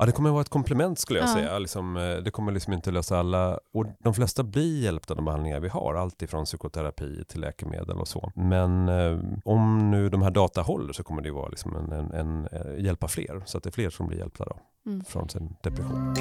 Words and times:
Ja, 0.00 0.06
det 0.06 0.12
kommer 0.12 0.30
vara 0.30 0.40
ett 0.40 0.48
komplement 0.48 0.98
skulle 0.98 1.18
jag 1.20 1.28
Ja. 1.28 1.32
säga. 1.34 1.58
Liksom, 1.58 1.96
eh, 1.96 2.16
det 2.16 2.30
kommer 2.30 2.52
liksom 2.52 2.72
inte 2.72 2.90
lösa 2.90 3.18
alla, 3.18 3.58
och 3.74 3.86
de 4.04 4.14
flesta 4.14 4.42
blir 4.42 4.82
hjälpta 4.82 5.12
av 5.12 5.16
de 5.16 5.24
behandlingar 5.24 5.60
vi 5.60 5.68
har, 5.68 5.94
allt 5.94 6.22
ifrån 6.22 6.44
psykoterapi 6.44 7.24
till 7.28 7.40
läkemedel 7.40 7.96
och 8.00 8.08
så. 8.08 8.32
Men 8.34 8.88
eh, 8.88 9.18
om 9.44 9.90
nu 9.90 10.08
de 10.08 10.22
här 10.22 10.30
data 10.30 10.62
håller 10.62 10.92
så 10.92 11.02
kommer 11.02 11.22
det 11.22 11.30
vara 11.30 11.48
liksom 11.48 11.76
en, 11.76 11.92
en, 11.92 12.12
en, 12.12 12.46
eh, 12.52 12.84
hjälpa 12.84 13.08
fler, 13.08 13.42
så 13.46 13.58
att 13.58 13.64
det 13.64 13.70
är 13.70 13.72
fler 13.72 13.90
som 13.90 14.06
blir 14.06 14.18
hjälpta 14.18 14.44
då, 14.44 14.56
Mm. 14.86 15.04
från 15.04 15.28
sin 15.28 15.56
depression. 15.62 16.14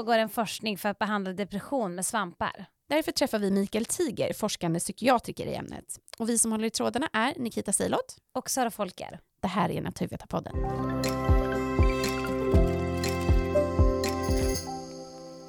Pågår 0.00 0.18
en 0.18 0.28
forskning 0.28 0.78
för 0.78 0.88
att 0.88 0.98
behandla 0.98 1.32
depression 1.32 1.94
med 1.94 2.06
svampar. 2.06 2.66
Därför 2.88 3.12
träffar 3.12 3.38
vi 3.38 3.50
Mikael 3.50 3.84
Tiger, 3.84 4.32
forskande 4.32 4.78
psykiatriker 4.78 5.46
i 5.46 5.54
ämnet. 5.54 5.84
Och 6.18 6.28
vi 6.28 6.38
som 6.38 6.52
håller 6.52 6.64
i 6.64 6.70
trådarna 6.70 7.08
är 7.12 7.34
Nikita 7.36 7.72
Silot. 7.72 8.16
Och 8.34 8.50
Sara 8.50 8.70
Folker. 8.70 9.20
Det 9.40 9.48
här 9.48 9.70
är 9.70 9.80
Naturvetarpodden. 9.80 10.52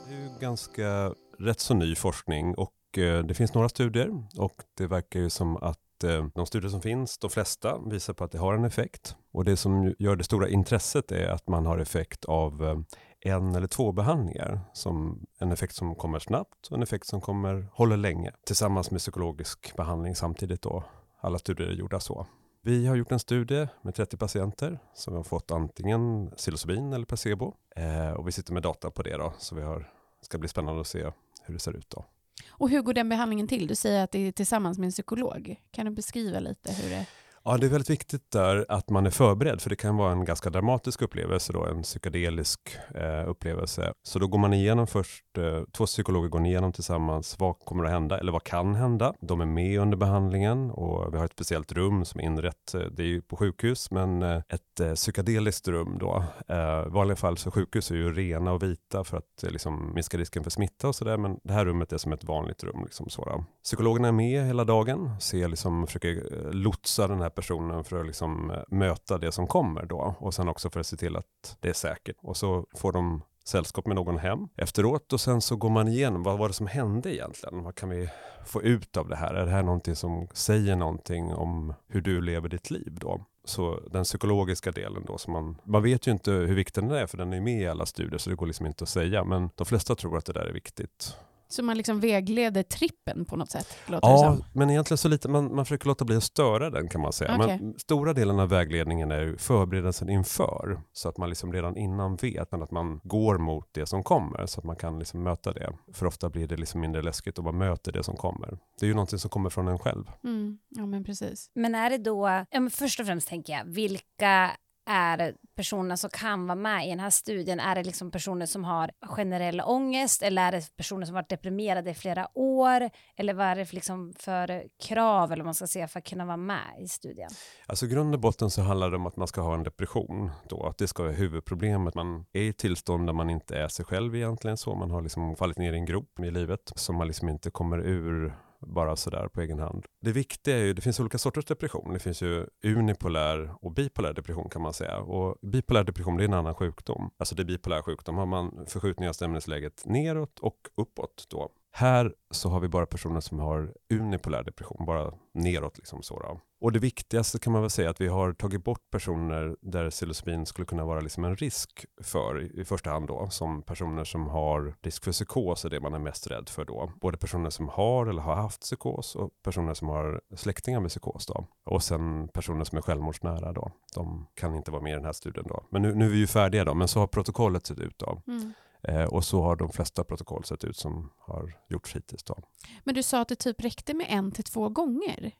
Det 0.07 0.15
är 0.15 0.39
ganska 0.41 1.13
rätt 1.39 1.59
så 1.59 1.73
ny 1.73 1.95
forskning 1.95 2.55
och 2.55 2.97
eh, 2.97 3.23
det 3.23 3.33
finns 3.33 3.53
några 3.53 3.69
studier 3.69 4.09
och 4.37 4.55
det 4.77 4.87
verkar 4.87 5.19
ju 5.19 5.29
som 5.29 5.57
att 5.57 6.03
eh, 6.03 6.25
de 6.35 6.45
studier 6.45 6.69
som 6.69 6.81
finns, 6.81 7.17
de 7.17 7.29
flesta, 7.29 7.79
visar 7.85 8.13
på 8.13 8.23
att 8.23 8.31
det 8.31 8.37
har 8.37 8.53
en 8.53 8.65
effekt. 8.65 9.15
Och 9.33 9.45
det 9.45 9.57
som 9.57 9.95
gör 9.99 10.15
det 10.15 10.23
stora 10.23 10.49
intresset 10.49 11.11
är 11.11 11.27
att 11.27 11.47
man 11.47 11.65
har 11.65 11.77
effekt 11.77 12.25
av 12.25 12.63
eh, 12.63 12.79
en 13.21 13.55
eller 13.55 13.67
två 13.67 13.91
behandlingar. 13.91 14.59
Som 14.73 15.25
en 15.39 15.51
effekt 15.51 15.75
som 15.75 15.95
kommer 15.95 16.19
snabbt 16.19 16.67
och 16.67 16.77
en 16.77 16.83
effekt 16.83 17.07
som 17.07 17.21
kommer 17.21 17.67
håller 17.73 17.97
länge. 17.97 18.31
Tillsammans 18.45 18.91
med 18.91 18.99
psykologisk 18.99 19.75
behandling 19.75 20.15
samtidigt 20.15 20.61
då. 20.61 20.83
Alla 21.21 21.39
studier 21.39 21.67
är 21.67 21.73
gjorda 21.73 21.99
så. 21.99 22.27
Vi 22.63 22.87
har 22.87 22.95
gjort 22.95 23.11
en 23.11 23.19
studie 23.19 23.67
med 23.81 23.95
30 23.95 24.17
patienter 24.17 24.79
som 24.93 25.15
har 25.15 25.23
fått 25.23 25.51
antingen 25.51 26.31
psilocybin 26.31 26.93
eller 26.93 27.05
placebo. 27.05 27.53
Eh, 27.75 28.11
och 28.11 28.27
vi 28.27 28.31
sitter 28.31 28.53
med 28.53 28.63
data 28.63 28.91
på 28.91 29.01
det 29.01 29.17
då, 29.17 29.33
så 29.37 29.55
vi 29.55 29.61
har, 29.61 29.91
ska 30.21 30.37
bli 30.37 30.49
spännande 30.49 30.81
att 30.81 30.87
se 30.87 31.11
hur 31.43 31.53
det 31.53 31.59
ser 31.59 31.77
ut 31.77 31.89
då. 31.89 32.05
Och 32.49 32.69
hur 32.69 32.81
går 32.81 32.93
den 32.93 33.09
behandlingen 33.09 33.47
till? 33.47 33.67
Du 33.67 33.75
säger 33.75 34.03
att 34.03 34.11
det 34.11 34.27
är 34.27 34.31
tillsammans 34.31 34.77
med 34.77 34.85
en 34.85 34.91
psykolog. 34.91 35.55
Kan 35.71 35.85
du 35.85 35.91
beskriva 35.91 36.39
lite 36.39 36.73
hur 36.73 36.89
det... 36.89 37.07
Ja, 37.43 37.57
det 37.57 37.65
är 37.65 37.69
väldigt 37.69 37.89
viktigt 37.89 38.31
där 38.31 38.65
att 38.69 38.89
man 38.89 39.05
är 39.05 39.09
förberedd, 39.09 39.61
för 39.61 39.69
det 39.69 39.75
kan 39.75 39.97
vara 39.97 40.11
en 40.11 40.25
ganska 40.25 40.49
dramatisk 40.49 41.01
upplevelse, 41.01 41.53
då, 41.53 41.65
en 41.65 41.81
psykedelisk 41.81 42.59
eh, 42.95 43.29
upplevelse. 43.29 43.93
Så 44.03 44.19
då 44.19 44.27
går 44.27 44.37
man 44.39 44.53
igenom 44.53 44.87
först, 44.87 45.37
eh, 45.37 45.63
två 45.71 45.85
psykologer 45.85 46.29
går 46.29 46.45
igenom 46.45 46.73
tillsammans, 46.73 47.35
vad 47.39 47.59
kommer 47.59 47.83
att 47.83 47.91
hända, 47.91 48.19
eller 48.19 48.31
vad 48.31 48.43
kan 48.43 48.75
hända? 48.75 49.13
De 49.21 49.41
är 49.41 49.45
med 49.45 49.79
under 49.79 49.97
behandlingen 49.97 50.71
och 50.71 51.13
vi 51.13 51.17
har 51.17 51.25
ett 51.25 51.31
speciellt 51.31 51.71
rum 51.71 52.05
som 52.05 52.19
är 52.19 52.23
inrett, 52.23 52.73
eh, 52.73 52.81
det 52.81 53.03
är 53.03 53.07
ju 53.07 53.21
på 53.21 53.37
sjukhus, 53.37 53.91
men 53.91 54.21
eh, 54.21 54.41
ett 54.49 54.79
eh, 54.79 54.93
psykedeliskt 54.93 55.67
rum 55.67 55.97
då. 55.99 56.23
Eh, 56.47 56.87
I 56.87 56.89
vanliga 56.89 57.15
fall 57.15 57.37
så 57.37 57.51
sjukhus 57.51 57.91
är 57.91 57.95
ju 57.95 58.13
rena 58.13 58.51
och 58.51 58.63
vita 58.63 59.03
för 59.03 59.17
att 59.17 59.43
eh, 59.43 59.49
liksom, 59.49 59.93
minska 59.93 60.17
risken 60.17 60.43
för 60.43 60.51
smitta 60.51 60.87
och 60.87 60.95
sådär, 60.95 61.17
men 61.17 61.39
det 61.43 61.53
här 61.53 61.65
rummet 61.65 61.93
är 61.93 61.97
som 61.97 62.13
ett 62.13 62.23
vanligt 62.23 62.63
rum. 62.63 62.83
Liksom, 62.83 63.09
så. 63.09 63.45
Psykologerna 63.63 64.07
är 64.07 64.11
med 64.11 64.45
hela 64.47 64.63
dagen, 64.63 65.09
ser, 65.19 65.47
liksom, 65.47 65.87
försöker 65.87 66.09
eh, 66.09 66.51
lotsa 66.51 67.07
den 67.07 67.21
här 67.21 67.30
personen 67.35 67.83
för 67.83 67.99
att 67.99 68.05
liksom, 68.05 68.51
eh, 68.51 68.63
möta 68.67 69.17
det 69.17 69.31
som 69.31 69.47
kommer 69.47 69.85
då 69.85 70.15
och 70.19 70.33
sen 70.33 70.49
också 70.49 70.69
för 70.69 70.79
att 70.79 70.87
se 70.87 70.97
till 70.97 71.15
att 71.15 71.57
det 71.59 71.69
är 71.69 71.73
säkert. 71.73 72.15
Och 72.21 72.37
så 72.37 72.65
får 72.75 72.91
de 72.91 73.21
sällskap 73.43 73.85
med 73.85 73.95
någon 73.95 74.17
hem 74.17 74.47
efteråt 74.57 75.13
och 75.13 75.21
sen 75.21 75.41
så 75.41 75.55
går 75.55 75.69
man 75.69 75.87
igenom 75.87 76.23
vad 76.23 76.37
var 76.37 76.47
det 76.47 76.53
som 76.53 76.67
hände 76.67 77.15
egentligen? 77.15 77.63
Vad 77.63 77.75
kan 77.75 77.89
vi 77.89 78.09
få 78.45 78.61
ut 78.61 78.97
av 78.97 79.07
det 79.07 79.15
här? 79.15 79.33
Är 79.33 79.45
det 79.45 79.51
här 79.51 79.63
någonting 79.63 79.95
som 79.95 80.27
säger 80.33 80.75
någonting 80.75 81.33
om 81.33 81.73
hur 81.87 82.01
du 82.01 82.21
lever 82.21 82.49
ditt 82.49 82.71
liv 82.71 82.97
då? 83.01 83.25
Så 83.45 83.79
den 83.91 84.03
psykologiska 84.03 84.71
delen 84.71 85.03
då, 85.07 85.17
som 85.17 85.33
man, 85.33 85.57
man 85.63 85.83
vet 85.83 86.07
ju 86.07 86.11
inte 86.11 86.31
hur 86.31 86.55
viktig 86.55 86.83
den 86.83 86.91
är 86.91 87.07
för 87.07 87.17
den 87.17 87.33
är 87.33 87.41
med 87.41 87.61
i 87.61 87.67
alla 87.67 87.85
studier 87.85 88.17
så 88.17 88.29
det 88.29 88.35
går 88.35 88.47
liksom 88.47 88.65
inte 88.65 88.83
att 88.83 88.89
säga 88.89 89.23
men 89.23 89.49
de 89.55 89.65
flesta 89.65 89.95
tror 89.95 90.17
att 90.17 90.25
det 90.25 90.33
där 90.33 90.45
är 90.45 90.53
viktigt. 90.53 91.15
Så 91.51 91.63
man 91.63 91.77
liksom 91.77 91.99
vägleder 91.99 92.63
trippen 92.63 93.25
på 93.25 93.35
något 93.35 93.51
sätt? 93.51 93.77
Ja, 93.87 94.37
men 94.53 94.69
egentligen 94.69 94.97
så 94.97 95.07
lite, 95.07 95.29
man, 95.29 95.55
man 95.55 95.65
försöker 95.65 95.87
låta 95.87 96.05
bli 96.05 96.15
att 96.15 96.23
störa 96.23 96.69
den 96.69 96.89
kan 96.89 97.01
man 97.01 97.13
säga. 97.13 97.35
Okej. 97.39 97.59
Men 97.61 97.79
stora 97.79 98.13
delen 98.13 98.39
av 98.39 98.49
vägledningen 98.49 99.11
är 99.11 99.21
ju 99.21 99.37
förberedelsen 99.37 100.09
inför. 100.09 100.81
Så 100.93 101.09
att 101.09 101.17
man 101.17 101.29
liksom 101.29 101.53
redan 101.53 101.77
innan 101.77 102.15
vet 102.15 102.51
men 102.51 102.63
att 102.63 102.71
man 102.71 102.99
går 103.03 103.37
mot 103.37 103.69
det 103.71 103.85
som 103.85 104.03
kommer. 104.03 104.45
Så 104.45 104.59
att 104.59 104.65
man 104.65 104.75
kan 104.75 104.99
liksom 104.99 105.23
möta 105.23 105.53
det. 105.53 105.73
För 105.93 106.05
ofta 106.05 106.29
blir 106.29 106.47
det 106.47 106.57
liksom 106.57 106.81
mindre 106.81 107.01
läskigt 107.01 107.39
om 107.39 107.45
man 107.45 107.57
möter 107.57 107.91
det 107.91 108.03
som 108.03 108.15
kommer. 108.15 108.57
Det 108.79 108.85
är 108.85 108.87
ju 108.87 108.93
någonting 108.93 109.19
som 109.19 109.29
kommer 109.29 109.49
från 109.49 109.67
en 109.67 109.79
själv. 109.79 110.11
Mm. 110.23 110.59
Ja, 110.69 110.85
men 110.85 111.03
precis. 111.03 111.49
Men 111.53 111.75
är 111.75 111.89
det 111.89 111.97
då, 111.97 112.27
ja, 112.51 112.59
men 112.59 112.69
först 112.69 112.99
och 112.99 113.05
främst 113.05 113.27
tänker 113.27 113.53
jag, 113.53 113.65
vilka 113.65 114.51
är 114.85 115.35
personerna 115.55 115.97
som 115.97 116.09
kan 116.09 116.47
vara 116.47 116.55
med 116.55 116.87
i 116.87 116.89
den 116.89 116.99
här 116.99 117.09
studien? 117.09 117.59
Är 117.59 117.75
det 117.75 117.83
liksom 117.83 118.11
personer 118.11 118.45
som 118.45 118.63
har 118.63 118.91
generell 119.01 119.61
ångest 119.61 120.21
eller 120.21 120.47
är 120.47 120.51
det 120.51 120.75
personer 120.77 121.05
som 121.05 121.15
varit 121.15 121.29
deprimerade 121.29 121.91
i 121.91 121.93
flera 121.93 122.27
år? 122.33 122.89
Eller 123.15 123.33
vad 123.33 123.45
är 123.45 123.55
det 123.55 123.65
för, 123.65 123.75
liksom 123.75 124.13
för 124.19 124.63
krav 124.87 125.31
eller 125.31 125.43
man 125.43 125.53
ska 125.53 125.67
säga 125.67 125.87
för 125.87 125.99
att 125.99 126.05
kunna 126.05 126.25
vara 126.25 126.37
med 126.37 126.79
i 126.79 126.87
studien? 126.87 127.29
Alltså 127.65 127.85
i 127.85 127.89
grund 127.89 128.15
och 128.15 128.21
botten 128.21 128.49
så 128.49 128.61
handlar 128.61 128.89
det 128.89 128.95
om 128.95 129.05
att 129.05 129.17
man 129.17 129.27
ska 129.27 129.41
ha 129.41 129.53
en 129.53 129.63
depression. 129.63 130.31
Då, 130.49 130.65
att 130.65 130.77
det 130.77 130.87
ska 130.87 131.03
vara 131.03 131.13
huvudproblemet. 131.13 131.95
Man 131.95 132.25
är 132.33 132.41
i 132.41 132.49
ett 132.49 132.57
tillstånd 132.57 133.07
där 133.07 133.13
man 133.13 133.29
inte 133.29 133.57
är 133.57 133.67
sig 133.67 133.85
själv 133.85 134.15
egentligen. 134.15 134.57
så 134.57 134.75
Man 134.75 134.91
har 134.91 135.01
liksom 135.01 135.35
fallit 135.35 135.57
ner 135.57 135.73
i 135.73 135.77
en 135.77 135.85
grop 135.85 136.19
i 136.19 136.31
livet 136.31 136.71
som 136.75 136.95
man 136.95 137.07
liksom 137.07 137.29
inte 137.29 137.51
kommer 137.51 137.77
ur 137.77 138.33
bara 138.61 138.95
sådär 138.95 139.27
på 139.27 139.41
egen 139.41 139.59
hand. 139.59 139.85
Det 140.01 140.11
viktiga 140.11 140.57
är 140.57 140.63
ju, 140.63 140.73
det 140.73 140.81
finns 140.81 140.99
olika 140.99 141.17
sorters 141.17 141.45
depression. 141.45 141.93
Det 141.93 141.99
finns 141.99 142.21
ju 142.21 142.45
unipolär 142.65 143.55
och 143.61 143.71
bipolär 143.71 144.13
depression 144.13 144.49
kan 144.49 144.61
man 144.61 144.73
säga. 144.73 144.97
Och 144.97 145.37
bipolär 145.41 145.83
depression 145.83 146.17
det 146.17 146.23
är 146.23 146.27
en 146.27 146.33
annan 146.33 146.55
sjukdom. 146.55 147.11
Alltså 147.17 147.35
det 147.35 147.41
är 147.41 147.45
bipolär 147.45 147.81
sjukdom. 147.81 148.17
Har 148.17 148.25
man 148.25 148.65
förskjutning 148.67 149.09
av 149.09 149.13
stämningsläget 149.13 149.83
neråt 149.85 150.39
och 150.39 150.57
uppåt 150.77 151.25
då. 151.29 151.51
Här 151.73 152.13
så 152.31 152.49
har 152.49 152.59
vi 152.59 152.67
bara 152.67 152.85
personer 152.85 153.19
som 153.19 153.39
har 153.39 153.73
unipolär 153.93 154.43
depression, 154.43 154.85
bara 154.85 155.13
neråt 155.33 155.77
liksom 155.77 156.01
så 156.01 156.19
då. 156.19 156.41
Och 156.61 156.71
det 156.71 156.79
viktigaste 156.79 157.39
kan 157.39 157.53
man 157.53 157.61
väl 157.61 157.69
säga 157.71 157.89
att 157.89 158.01
vi 158.01 158.07
har 158.07 158.33
tagit 158.33 158.63
bort 158.63 158.89
personer 158.91 159.55
där 159.61 159.89
psilocybin 159.89 160.45
skulle 160.45 160.65
kunna 160.65 160.85
vara 160.85 160.99
liksom 160.99 161.23
en 161.25 161.35
risk 161.35 161.85
för 162.03 162.59
i- 162.59 162.65
första 162.65 162.89
hand 162.89 163.07
då, 163.07 163.29
som 163.29 163.61
personer 163.61 164.03
som 164.03 164.27
har 164.27 164.75
risk 164.81 165.03
för 165.03 165.11
psykos 165.11 165.65
är 165.65 165.69
det 165.69 165.79
man 165.79 165.93
är 165.93 165.99
mest 165.99 166.27
rädd 166.27 166.49
för 166.49 166.65
då. 166.65 166.91
Både 167.01 167.17
personer 167.17 167.49
som 167.49 167.69
har 167.69 168.05
eller 168.07 168.21
har 168.21 168.35
haft 168.35 168.61
psykos 168.61 169.15
och 169.15 169.29
personer 169.43 169.73
som 169.73 169.87
har 169.87 170.21
släktingar 170.35 170.79
med 170.79 170.89
psykos 170.89 171.25
då. 171.25 171.45
Och 171.65 171.83
sen 171.83 172.27
personer 172.27 172.63
som 172.63 172.77
är 172.77 172.81
självmordsnära 172.81 173.53
då. 173.53 173.71
De 173.95 174.27
kan 174.33 174.55
inte 174.55 174.71
vara 174.71 174.81
med 174.81 174.91
i 174.91 174.95
den 174.95 175.05
här 175.05 175.13
studien 175.13 175.45
då. 175.49 175.63
Men 175.69 175.81
nu, 175.81 175.95
nu 175.95 176.05
är 176.05 176.09
vi 176.09 176.17
ju 176.17 176.27
färdiga 176.27 176.65
då, 176.65 176.73
men 176.73 176.87
så 176.87 176.99
har 176.99 177.07
protokollet 177.07 177.65
sett 177.65 177.79
ut 177.79 177.99
då. 177.99 178.21
Mm. 178.27 178.53
Eh, 178.83 179.03
och 179.03 179.23
så 179.23 179.41
har 179.41 179.55
de 179.55 179.69
flesta 179.69 180.03
protokoll 180.03 180.43
sett 180.43 180.63
ut 180.63 180.77
som 180.77 181.09
har 181.19 181.53
gjorts 181.69 181.95
hittills 181.95 182.23
då. 182.23 182.37
Men 182.83 182.95
du 182.95 183.03
sa 183.03 183.21
att 183.21 183.27
det 183.27 183.35
typ 183.35 183.61
räckte 183.61 183.93
med 183.93 184.05
en 184.09 184.31
till 184.31 184.43
två 184.43 184.69
gånger. 184.69 185.31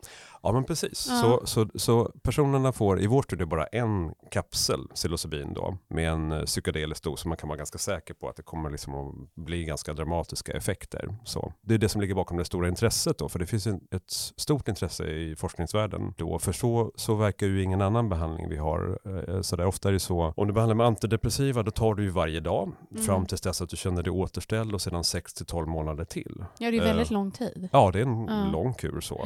Ja 0.44 0.52
men 0.52 0.63
precis. 0.63 1.07
Ja. 1.09 1.22
Så, 1.22 1.47
så, 1.47 1.79
så 1.79 2.12
personerna 2.24 2.72
får 2.72 3.02
i 3.02 3.07
vår 3.07 3.22
studie 3.22 3.46
bara 3.46 3.66
en 3.66 4.13
kapsel 4.31 4.88
psilocybin 4.94 5.53
då 5.53 5.78
med 5.88 6.09
en 6.12 6.31
eh, 6.31 6.44
psykedelisk 6.44 7.03
dos 7.03 7.22
så 7.22 7.28
man 7.28 7.38
kan 7.38 7.50
vara 7.50 7.57
ganska 7.57 7.78
säker 7.78 8.13
på 8.13 8.29
att 8.29 8.35
det 8.35 8.44
kommer 8.44 8.69
liksom 8.69 8.96
att 8.96 9.35
bli 9.46 9.63
ganska 9.66 9.94
dramatiska 9.94 10.52
effekter. 10.53 11.16
Så 11.23 11.53
det 11.62 11.73
är 11.73 11.78
det 11.78 11.90
som 11.90 12.02
ligger 12.02 12.16
bakom 12.16 12.38
det 12.38 12.46
stora 12.46 12.68
intresset 12.68 13.18
då 13.18 13.29
för 13.29 13.40
det 13.40 13.46
finns 13.46 13.68
en, 13.68 13.81
ett 13.91 14.09
stort 14.38 14.68
intresse 14.68 15.03
i 15.08 15.35
forskningsvärlden 15.35 16.13
då 16.18 16.40
för 16.40 16.52
så, 16.52 16.91
så 16.96 17.16
verkar 17.16 17.47
ju 17.47 17.63
ingen 17.63 17.81
annan 17.81 18.09
behandling 18.09 18.50
vi 18.50 18.58
har. 18.58 19.00
Eh, 19.29 19.41
Så 19.41 19.56
där 19.56 19.66
ofta 19.66 19.90
är 19.90 19.94
det 19.94 20.00
så 20.00 20.34
om 20.38 20.47
du 20.47 20.53
behandlar 20.53 20.75
med 20.75 20.85
antidepressiva 20.88 21.63
då 21.63 21.72
tar 21.72 21.94
du 21.96 22.03
ju 22.03 22.09
varje 22.09 22.40
dag 22.40 22.72
Mm. 22.91 23.03
fram 23.03 23.25
tills 23.31 23.41
dess 23.41 23.61
att 23.61 23.69
du 23.69 23.77
känner 23.77 24.03
dig 24.03 24.11
återställd 24.11 24.73
och 24.73 24.81
sedan 24.81 25.03
6 25.03 25.33
till 25.33 25.45
12 25.45 25.67
månader 25.67 26.05
till. 26.05 26.35
Ja, 26.39 26.45
det 26.59 26.66
är 26.67 26.72
ju 26.72 26.78
Eh, 26.79 26.83
väldigt 26.85 27.11
lång 27.11 27.31
tid. 27.31 27.69
Ja, 27.72 27.91
det 27.91 27.99
är 27.99 28.03
en 28.03 28.25
Ja. 28.29 28.45
lång 28.51 28.73
kur 28.73 29.01
så. 29.01 29.25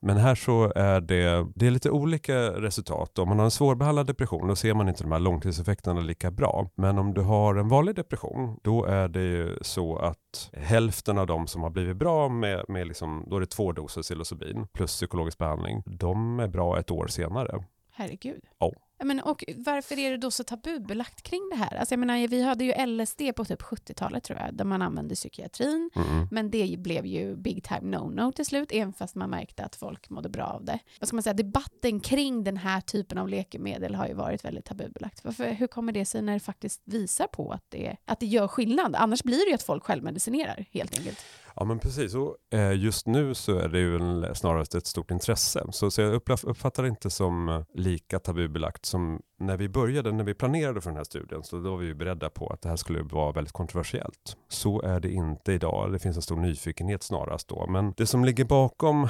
Men 0.00 0.16
här 0.16 0.34
så 0.34 0.72
är 0.76 1.00
det, 1.00 1.46
det 1.54 1.66
är 1.66 1.70
lite 1.70 1.90
olika 1.90 2.36
resultat. 2.50 3.18
Om 3.18 3.28
man 3.28 3.38
har 3.38 3.44
en 3.44 3.50
svårbehandlad 3.50 4.06
depression 4.06 4.48
då 4.48 4.56
ser 4.56 4.74
man 4.74 4.88
inte 4.88 5.02
de 5.02 5.12
här 5.12 5.18
långtidseffekterna 5.18 6.00
lika 6.00 6.30
bra. 6.30 6.70
Men 6.74 6.98
om 6.98 7.14
du 7.14 7.20
har 7.20 7.54
en 7.54 7.68
vanlig 7.68 7.94
depression 7.94 8.58
då 8.62 8.84
är 8.84 9.08
det 9.08 9.22
ju 9.22 9.58
så 9.62 9.96
att 9.96 10.50
hälften 10.52 11.18
av 11.18 11.26
de 11.26 11.46
som 11.46 11.62
har 11.62 11.70
blivit 11.70 11.96
bra 11.96 12.28
med, 12.28 12.64
med 12.68 12.86
liksom, 12.86 13.24
då 13.30 13.36
är 13.36 13.40
det 13.40 13.46
två 13.46 13.72
doser 13.72 14.02
psilocybin 14.02 14.66
plus 14.72 14.90
psykologisk 14.90 15.38
behandling, 15.38 15.82
de 15.86 16.40
är 16.40 16.48
bra 16.48 16.78
ett 16.78 16.90
år 16.90 17.06
senare. 17.06 17.64
Herregud. 17.92 18.40
Ja, 18.58 18.72
men, 19.04 19.20
och 19.20 19.44
varför 19.56 19.98
är 19.98 20.10
det 20.10 20.16
då 20.16 20.30
så 20.30 20.44
tabubelagt 20.44 21.22
kring 21.22 21.48
det 21.50 21.56
här? 21.56 21.76
Alltså, 21.76 21.92
jag 21.92 21.98
menar, 21.98 22.28
vi 22.28 22.42
hade 22.42 22.64
ju 22.64 22.86
LSD 22.86 23.22
på 23.36 23.44
typ 23.44 23.62
70-talet 23.62 24.24
tror 24.24 24.38
jag, 24.38 24.54
där 24.54 24.64
man 24.64 24.82
använde 24.82 25.14
psykiatrin. 25.14 25.90
Mm. 25.94 26.28
Men 26.30 26.50
det 26.50 26.76
blev 26.78 27.06
ju 27.06 27.36
big 27.36 27.64
time 27.64 27.96
no-no 27.96 28.32
till 28.32 28.46
slut, 28.46 28.68
även 28.72 28.92
fast 28.92 29.14
man 29.14 29.30
märkte 29.30 29.64
att 29.64 29.76
folk 29.76 30.10
mådde 30.10 30.28
bra 30.28 30.44
av 30.44 30.64
det. 30.64 30.78
Vad 31.00 31.08
ska 31.08 31.16
man 31.16 31.22
säga, 31.22 31.34
debatten 31.34 32.00
kring 32.00 32.44
den 32.44 32.56
här 32.56 32.80
typen 32.80 33.18
av 33.18 33.28
läkemedel 33.28 33.94
har 33.94 34.06
ju 34.06 34.14
varit 34.14 34.44
väldigt 34.44 34.64
tabubelagt. 34.64 35.24
Varför, 35.24 35.50
hur 35.50 35.66
kommer 35.66 35.92
det 35.92 36.04
sig 36.04 36.22
när 36.22 36.32
det 36.32 36.40
faktiskt 36.40 36.82
visar 36.84 37.26
på 37.26 37.52
att 37.52 37.64
det, 37.68 37.96
att 38.04 38.20
det 38.20 38.26
gör 38.26 38.48
skillnad? 38.48 38.94
Annars 38.96 39.22
blir 39.22 39.44
det 39.44 39.48
ju 39.48 39.54
att 39.54 39.62
folk 39.62 39.84
självmedicinerar 39.84 40.66
helt 40.70 40.98
enkelt. 40.98 41.24
Ja 41.56 41.64
men 41.64 41.78
precis, 41.78 42.14
och 42.14 42.36
eh, 42.50 42.72
just 42.72 43.06
nu 43.06 43.34
så 43.34 43.58
är 43.58 43.68
det 43.68 43.78
ju 43.78 44.00
snarast 44.34 44.74
ett 44.74 44.86
stort 44.86 45.10
intresse. 45.10 45.66
Så, 45.72 45.90
så 45.90 46.00
jag 46.00 46.14
uppfattar 46.44 46.82
det 46.82 46.88
inte 46.88 47.10
som 47.10 47.48
eh, 47.48 47.62
lika 47.74 48.18
tabubelagt 48.18 48.86
som 48.86 49.20
när 49.40 49.56
vi 49.56 49.68
började, 49.68 50.12
när 50.12 50.24
vi 50.24 50.34
planerade 50.34 50.80
för 50.80 50.90
den 50.90 50.96
här 50.96 51.04
studien, 51.04 51.42
så 51.42 51.56
då 51.56 51.70
var 51.70 51.76
vi 51.76 51.86
ju 51.86 51.94
beredda 51.94 52.30
på 52.30 52.46
att 52.46 52.62
det 52.62 52.68
här 52.68 52.76
skulle 52.76 53.02
vara 53.02 53.32
väldigt 53.32 53.52
kontroversiellt. 53.52 54.36
Så 54.48 54.82
är 54.82 55.00
det 55.00 55.12
inte 55.12 55.52
idag, 55.52 55.92
det 55.92 55.98
finns 55.98 56.16
en 56.16 56.22
stor 56.22 56.36
nyfikenhet 56.36 57.02
snarast 57.02 57.48
då. 57.48 57.66
Men 57.66 57.94
det 57.96 58.06
som 58.06 58.24
ligger 58.24 58.44
bakom, 58.44 59.08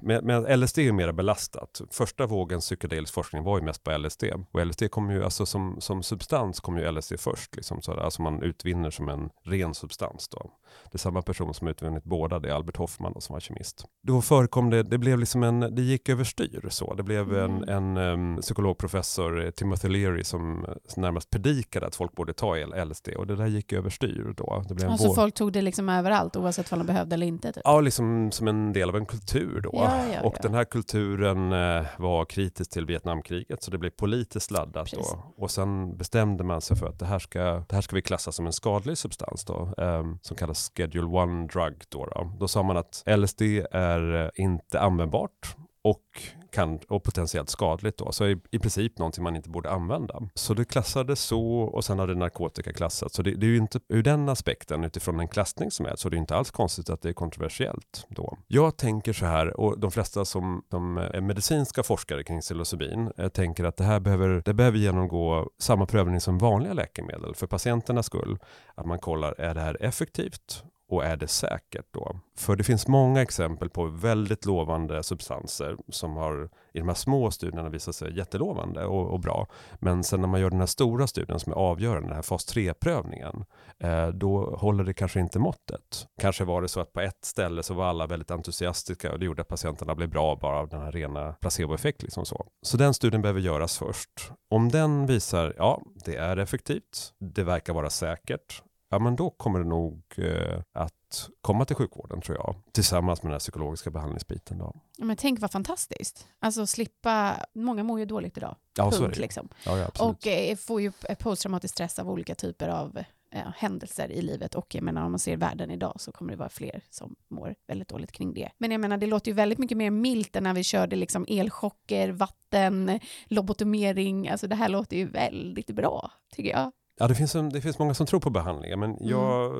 med, 0.00 0.24
med 0.24 0.58
LSD 0.58 0.78
är 0.78 0.92
mer 0.92 1.12
belastat. 1.12 1.80
Första 1.90 2.26
vågen 2.26 2.60
psykedelisk 2.60 3.14
forskning 3.14 3.42
var 3.42 3.58
ju 3.58 3.64
mest 3.64 3.84
på 3.84 3.98
LSD. 3.98 4.24
Och 4.52 4.66
LSD 4.66 4.90
kommer 4.90 5.14
ju, 5.14 5.24
alltså 5.24 5.46
som, 5.46 5.80
som 5.80 6.02
substans 6.02 6.60
kommer 6.60 6.80
ju 6.80 6.92
LSD 6.92 7.20
först, 7.20 7.56
liksom, 7.56 7.82
så, 7.82 7.92
alltså 7.92 8.22
man 8.22 8.42
utvinner 8.42 8.90
som 8.90 9.08
en 9.08 9.30
ren 9.44 9.74
substans 9.74 10.28
då. 10.28 10.50
Det 10.84 10.96
är 10.96 10.98
samma 10.98 11.22
person 11.22 11.54
som 11.54 11.68
utvunnit 11.80 12.04
båda, 12.04 12.38
det 12.38 12.48
är 12.48 12.52
Albert 12.52 12.76
Hoffman 12.76 13.12
då, 13.12 13.20
som 13.20 13.32
var 13.32 13.40
kemist. 13.40 13.84
Då 14.06 14.22
förekom 14.22 14.70
det, 14.70 14.82
det 14.82 14.98
blev 14.98 15.18
liksom 15.18 15.42
en, 15.42 15.60
det 15.60 15.82
gick 15.82 16.08
överstyr 16.08 16.66
så. 16.68 16.94
Det 16.94 17.02
blev 17.02 17.36
en, 17.36 17.62
mm. 17.62 17.96
en 17.96 17.96
um, 17.96 18.40
psykologprofessor, 18.40 19.50
Timothy 19.50 19.88
Leary, 19.88 20.24
som 20.24 20.66
närmast 20.96 21.30
predikade 21.30 21.86
att 21.86 21.96
folk 21.96 22.12
borde 22.12 22.32
ta 22.32 22.56
LSD 22.56 23.08
och 23.08 23.26
det 23.26 23.36
där 23.36 23.46
gick 23.46 23.72
överstyr 23.72 24.34
då. 24.36 24.64
Det 24.68 24.74
blev 24.74 24.90
alltså 24.90 25.14
folk 25.14 25.34
tog 25.34 25.52
det 25.52 25.62
liksom 25.62 25.88
överallt 25.88 26.36
oavsett 26.36 26.72
om 26.72 26.78
de 26.78 26.86
behövde 26.86 27.14
eller 27.14 27.26
inte? 27.26 27.52
Typ. 27.52 27.62
Ja, 27.64 27.80
liksom 27.80 28.32
som 28.32 28.48
en 28.48 28.72
del 28.72 28.88
av 28.88 28.96
en 28.96 29.06
kultur 29.06 29.60
då. 29.60 29.70
Ja, 29.72 30.06
ja, 30.14 30.20
och 30.22 30.36
den 30.42 30.54
här 30.54 30.64
kulturen 30.64 31.52
eh, 31.52 31.86
var 31.98 32.24
kritisk 32.24 32.70
till 32.70 32.86
Vietnamkriget 32.86 33.62
så 33.62 33.70
det 33.70 33.78
blev 33.78 33.90
politiskt 33.90 34.50
laddat 34.50 34.90
Precis. 34.90 35.12
då. 35.12 35.34
Och 35.36 35.50
sen 35.50 35.96
bestämde 35.96 36.44
man 36.44 36.60
sig 36.60 36.76
för 36.76 36.86
att 36.86 36.98
det 36.98 37.06
här 37.06 37.18
ska, 37.18 37.40
det 37.40 37.74
här 37.74 37.80
ska 37.80 37.96
vi 37.96 38.02
klassa 38.02 38.32
som 38.32 38.46
en 38.46 38.52
skadlig 38.52 38.98
substans 38.98 39.44
då, 39.44 39.74
eh, 39.78 40.04
som 40.22 40.36
kallas 40.36 40.72
Schedule 40.76 41.44
1 41.44 41.52
drug. 41.52 41.69
Då, 41.88 42.06
då. 42.06 42.32
då 42.40 42.48
sa 42.48 42.62
man 42.62 42.76
att 42.76 43.02
LSD 43.06 43.42
är 43.70 44.24
eh, 44.24 44.30
inte 44.34 44.80
användbart 44.80 45.56
och, 45.82 46.22
kan, 46.50 46.78
och 46.88 47.02
potentiellt 47.02 47.50
skadligt 47.50 47.98
då. 47.98 48.12
Så 48.12 48.26
i, 48.26 48.38
i 48.50 48.58
princip 48.58 48.98
någonting 48.98 49.24
man 49.24 49.36
inte 49.36 49.50
borde 49.50 49.70
använda. 49.70 50.20
Så 50.34 50.54
det 50.54 50.64
klassades 50.64 51.20
så 51.20 51.60
och 51.60 51.84
sen 51.84 51.98
har 51.98 52.06
det 52.06 52.14
narkotika 52.14 52.72
klassats. 52.72 53.14
Så 53.14 53.22
det, 53.22 53.34
det, 53.34 53.46
är 53.46 53.50
ju 53.50 53.56
inte 53.56 53.80
ur 53.88 54.02
den 54.02 54.28
aspekten, 54.28 54.84
utifrån 54.84 55.20
en 55.20 55.28
klassning 55.28 55.70
som 55.70 55.86
är, 55.86 55.96
så 55.96 56.08
det 56.08 56.16
är 56.16 56.18
inte 56.18 56.36
alls 56.36 56.50
konstigt 56.50 56.90
att 56.90 57.02
det 57.02 57.08
är 57.08 57.12
kontroversiellt 57.12 58.06
då. 58.08 58.38
Jag 58.46 58.76
tänker 58.76 59.12
så 59.12 59.26
här, 59.26 59.60
och 59.60 59.78
de 59.78 59.90
flesta 59.90 60.24
som 60.24 60.62
de 60.68 60.98
är 60.98 61.20
medicinska 61.20 61.82
forskare 61.82 62.24
kring 62.24 62.40
psilocybin 62.40 63.12
Jag 63.16 63.32
tänker 63.32 63.64
att 63.64 63.76
det 63.76 63.84
här 63.84 64.00
behöver, 64.00 64.42
det 64.44 64.54
behöver 64.54 64.78
genomgå 64.78 65.50
samma 65.58 65.86
prövning 65.86 66.20
som 66.20 66.38
vanliga 66.38 66.72
läkemedel 66.72 67.34
för 67.34 67.46
patienternas 67.46 68.06
skull. 68.06 68.38
Att 68.74 68.86
man 68.86 68.98
kollar, 68.98 69.40
är 69.40 69.54
det 69.54 69.60
här 69.60 69.76
effektivt? 69.80 70.64
Och 70.90 71.04
är 71.04 71.16
det 71.16 71.28
säkert 71.28 71.86
då? 71.90 72.16
För 72.36 72.56
det 72.56 72.64
finns 72.64 72.88
många 72.88 73.22
exempel 73.22 73.70
på 73.70 73.84
väldigt 73.84 74.46
lovande 74.46 75.02
substanser 75.02 75.76
som 75.88 76.16
har 76.16 76.50
i 76.72 76.78
de 76.78 76.88
här 76.88 76.94
små 76.94 77.30
studierna 77.30 77.68
visat 77.68 77.94
sig 77.94 78.16
jättelovande 78.16 78.84
och, 78.84 79.10
och 79.10 79.20
bra. 79.20 79.46
Men 79.78 80.04
sen 80.04 80.20
när 80.20 80.28
man 80.28 80.40
gör 80.40 80.50
den 80.50 80.58
här 80.58 80.66
stora 80.66 81.06
studien 81.06 81.40
som 81.40 81.52
är 81.52 81.56
avgörande, 81.56 82.08
den 82.08 82.16
här 82.16 82.22
fas 82.22 82.54
3-prövningen, 82.54 83.44
eh, 83.78 84.08
då 84.08 84.56
håller 84.56 84.84
det 84.84 84.94
kanske 84.94 85.20
inte 85.20 85.38
måttet. 85.38 86.06
Kanske 86.20 86.44
var 86.44 86.62
det 86.62 86.68
så 86.68 86.80
att 86.80 86.92
på 86.92 87.00
ett 87.00 87.24
ställe 87.24 87.62
så 87.62 87.74
var 87.74 87.84
alla 87.84 88.06
väldigt 88.06 88.30
entusiastiska 88.30 89.12
och 89.12 89.18
det 89.18 89.24
gjorde 89.24 89.42
att 89.42 89.48
patienterna 89.48 89.94
blev 89.94 90.10
bra 90.10 90.36
bara 90.36 90.58
av 90.58 90.68
den 90.68 90.80
här 90.80 90.92
rena 90.92 91.32
placeboeffekt. 91.32 92.02
Liksom 92.02 92.26
så. 92.26 92.46
så 92.62 92.76
den 92.76 92.94
studien 92.94 93.22
behöver 93.22 93.40
göras 93.40 93.78
först. 93.78 94.32
Om 94.50 94.68
den 94.68 95.06
visar, 95.06 95.54
ja, 95.56 95.82
det 96.04 96.16
är 96.16 96.36
effektivt, 96.36 97.12
det 97.18 97.44
verkar 97.44 97.72
vara 97.72 97.90
säkert, 97.90 98.62
ja 98.90 98.98
men 98.98 99.16
då 99.16 99.30
kommer 99.30 99.58
det 99.58 99.68
nog 99.68 100.02
eh, 100.16 100.60
att 100.72 101.28
komma 101.40 101.64
till 101.64 101.76
sjukvården 101.76 102.20
tror 102.20 102.36
jag. 102.38 102.54
Tillsammans 102.72 103.22
med 103.22 103.30
den 103.30 103.34
här 103.34 103.38
psykologiska 103.38 103.90
behandlingsbiten. 103.90 104.58
Då. 104.58 104.72
Ja, 104.96 105.04
men 105.04 105.16
tänk 105.16 105.40
vad 105.40 105.50
fantastiskt. 105.50 106.28
Alltså 106.38 106.66
slippa, 106.66 107.36
många 107.54 107.82
mår 107.82 107.98
ju 107.98 108.04
dåligt 108.06 108.36
idag. 108.36 108.56
Ja, 108.76 108.90
Punkt, 108.90 109.18
liksom. 109.18 109.48
ja, 109.66 109.78
ja, 109.78 109.90
och 110.08 110.26
eh, 110.26 110.56
får 110.56 110.80
ju 110.80 110.92
posttraumatisk 111.18 111.74
stress 111.74 111.98
av 111.98 112.10
olika 112.10 112.34
typer 112.34 112.68
av 112.68 112.98
eh, 113.32 113.52
händelser 113.56 114.10
i 114.10 114.22
livet 114.22 114.54
och 114.54 114.74
jag 114.74 114.82
menar 114.84 115.04
om 115.04 115.12
man 115.12 115.18
ser 115.18 115.36
världen 115.36 115.70
idag 115.70 115.94
så 115.96 116.12
kommer 116.12 116.32
det 116.32 116.38
vara 116.38 116.48
fler 116.48 116.82
som 116.90 117.16
mår 117.28 117.54
väldigt 117.66 117.88
dåligt 117.88 118.12
kring 118.12 118.34
det. 118.34 118.50
Men 118.58 118.70
jag 118.70 118.80
menar 118.80 118.96
det 118.96 119.06
låter 119.06 119.30
ju 119.30 119.34
väldigt 119.34 119.58
mycket 119.58 119.76
mer 119.76 119.90
milt 119.90 120.36
än 120.36 120.42
när 120.42 120.54
vi 120.54 120.64
körde 120.64 120.96
liksom 120.96 121.26
elchocker, 121.28 122.08
vatten, 122.08 123.00
lobotomering. 123.26 124.28
Alltså 124.28 124.46
det 124.46 124.56
här 124.56 124.68
låter 124.68 124.96
ju 124.96 125.06
väldigt 125.06 125.70
bra 125.70 126.10
tycker 126.32 126.50
jag. 126.50 126.72
Ja, 127.00 127.08
det 127.08 127.14
finns, 127.14 127.34
en, 127.34 127.48
det 127.50 127.60
finns 127.60 127.78
många 127.78 127.94
som 127.94 128.06
tror 128.06 128.20
på 128.20 128.30
behandlingen, 128.30 128.80
men 128.80 128.90
mm. 128.90 129.08
jag 129.08 129.52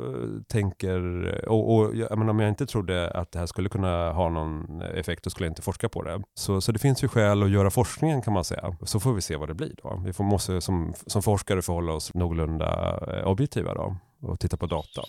tänker, 0.49 1.01
och, 1.49 1.75
och 1.75 1.97
jag, 1.97 2.19
men 2.19 2.29
om 2.29 2.41
jag 2.41 2.49
inte 2.49 2.67
trodde 2.67 3.11
att 3.11 3.33
det 3.33 3.39
här 3.39 3.47
skulle 3.47 3.69
kunna 3.69 4.13
ha 4.13 4.29
någon 4.29 4.83
effekt, 4.83 5.25
då 5.25 5.31
skulle 5.31 5.47
jag 5.47 5.51
inte 5.51 5.63
forska 5.63 5.89
på 5.89 6.03
det. 6.03 6.23
Så, 6.35 6.61
så 6.61 6.73
det 6.73 6.79
finns 6.79 7.05
ju 7.05 7.09
skäl 7.09 7.43
att 7.43 7.51
göra 7.51 7.71
forskningen 7.71 8.23
kan 8.23 8.33
man 8.33 8.45
säga. 8.45 8.77
Så 8.83 9.01
får 9.01 9.13
vi 9.13 9.21
se 9.21 9.37
vad 9.37 9.49
det 9.49 9.55
blir 9.55 9.75
då. 9.83 10.03
Vi 10.05 10.13
får, 10.13 10.25
måste 10.25 10.61
som, 10.61 10.95
som 11.07 11.23
forskare 11.23 11.63
förhålla 11.63 11.93
oss 11.93 12.15
någorlunda 12.15 12.99
eh, 13.19 13.27
objektiva 13.27 13.75
då 13.75 13.97
och 14.23 14.41
titta 14.41 14.57
på 14.57 14.67
data. 14.67 15.03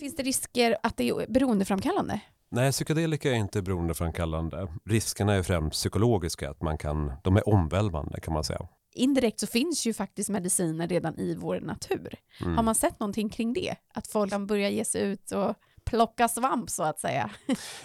Finns 0.00 0.16
det 0.16 0.22
risker 0.22 0.76
att 0.82 0.96
det 0.96 1.08
är 1.08 1.26
beroendeframkallande? 1.28 2.20
Nej, 2.50 2.72
psykedelika 2.72 3.30
är 3.30 3.34
inte 3.34 3.62
beroendeframkallande. 3.62 4.68
Riskerna 4.84 5.34
är 5.34 5.42
främst 5.42 5.72
psykologiska, 5.72 6.50
att 6.50 6.62
man 6.62 6.78
kan, 6.78 7.12
de 7.24 7.36
är 7.36 7.48
omvälvande 7.48 8.20
kan 8.20 8.34
man 8.34 8.44
säga 8.44 8.68
indirekt 8.94 9.40
så 9.40 9.46
finns 9.46 9.86
ju 9.86 9.94
faktiskt 9.94 10.30
mediciner 10.30 10.88
redan 10.88 11.18
i 11.18 11.34
vår 11.34 11.60
natur. 11.60 12.14
Mm. 12.40 12.56
Har 12.56 12.62
man 12.62 12.74
sett 12.74 13.00
någonting 13.00 13.28
kring 13.28 13.52
det? 13.52 13.76
Att 13.94 14.06
folk 14.06 14.30
kan 14.30 14.46
börja 14.46 14.70
ge 14.70 14.84
sig 14.84 15.02
ut 15.02 15.32
och 15.32 15.54
plocka 15.84 16.28
svamp 16.28 16.70
så 16.70 16.82
att 16.82 17.00
säga. 17.00 17.30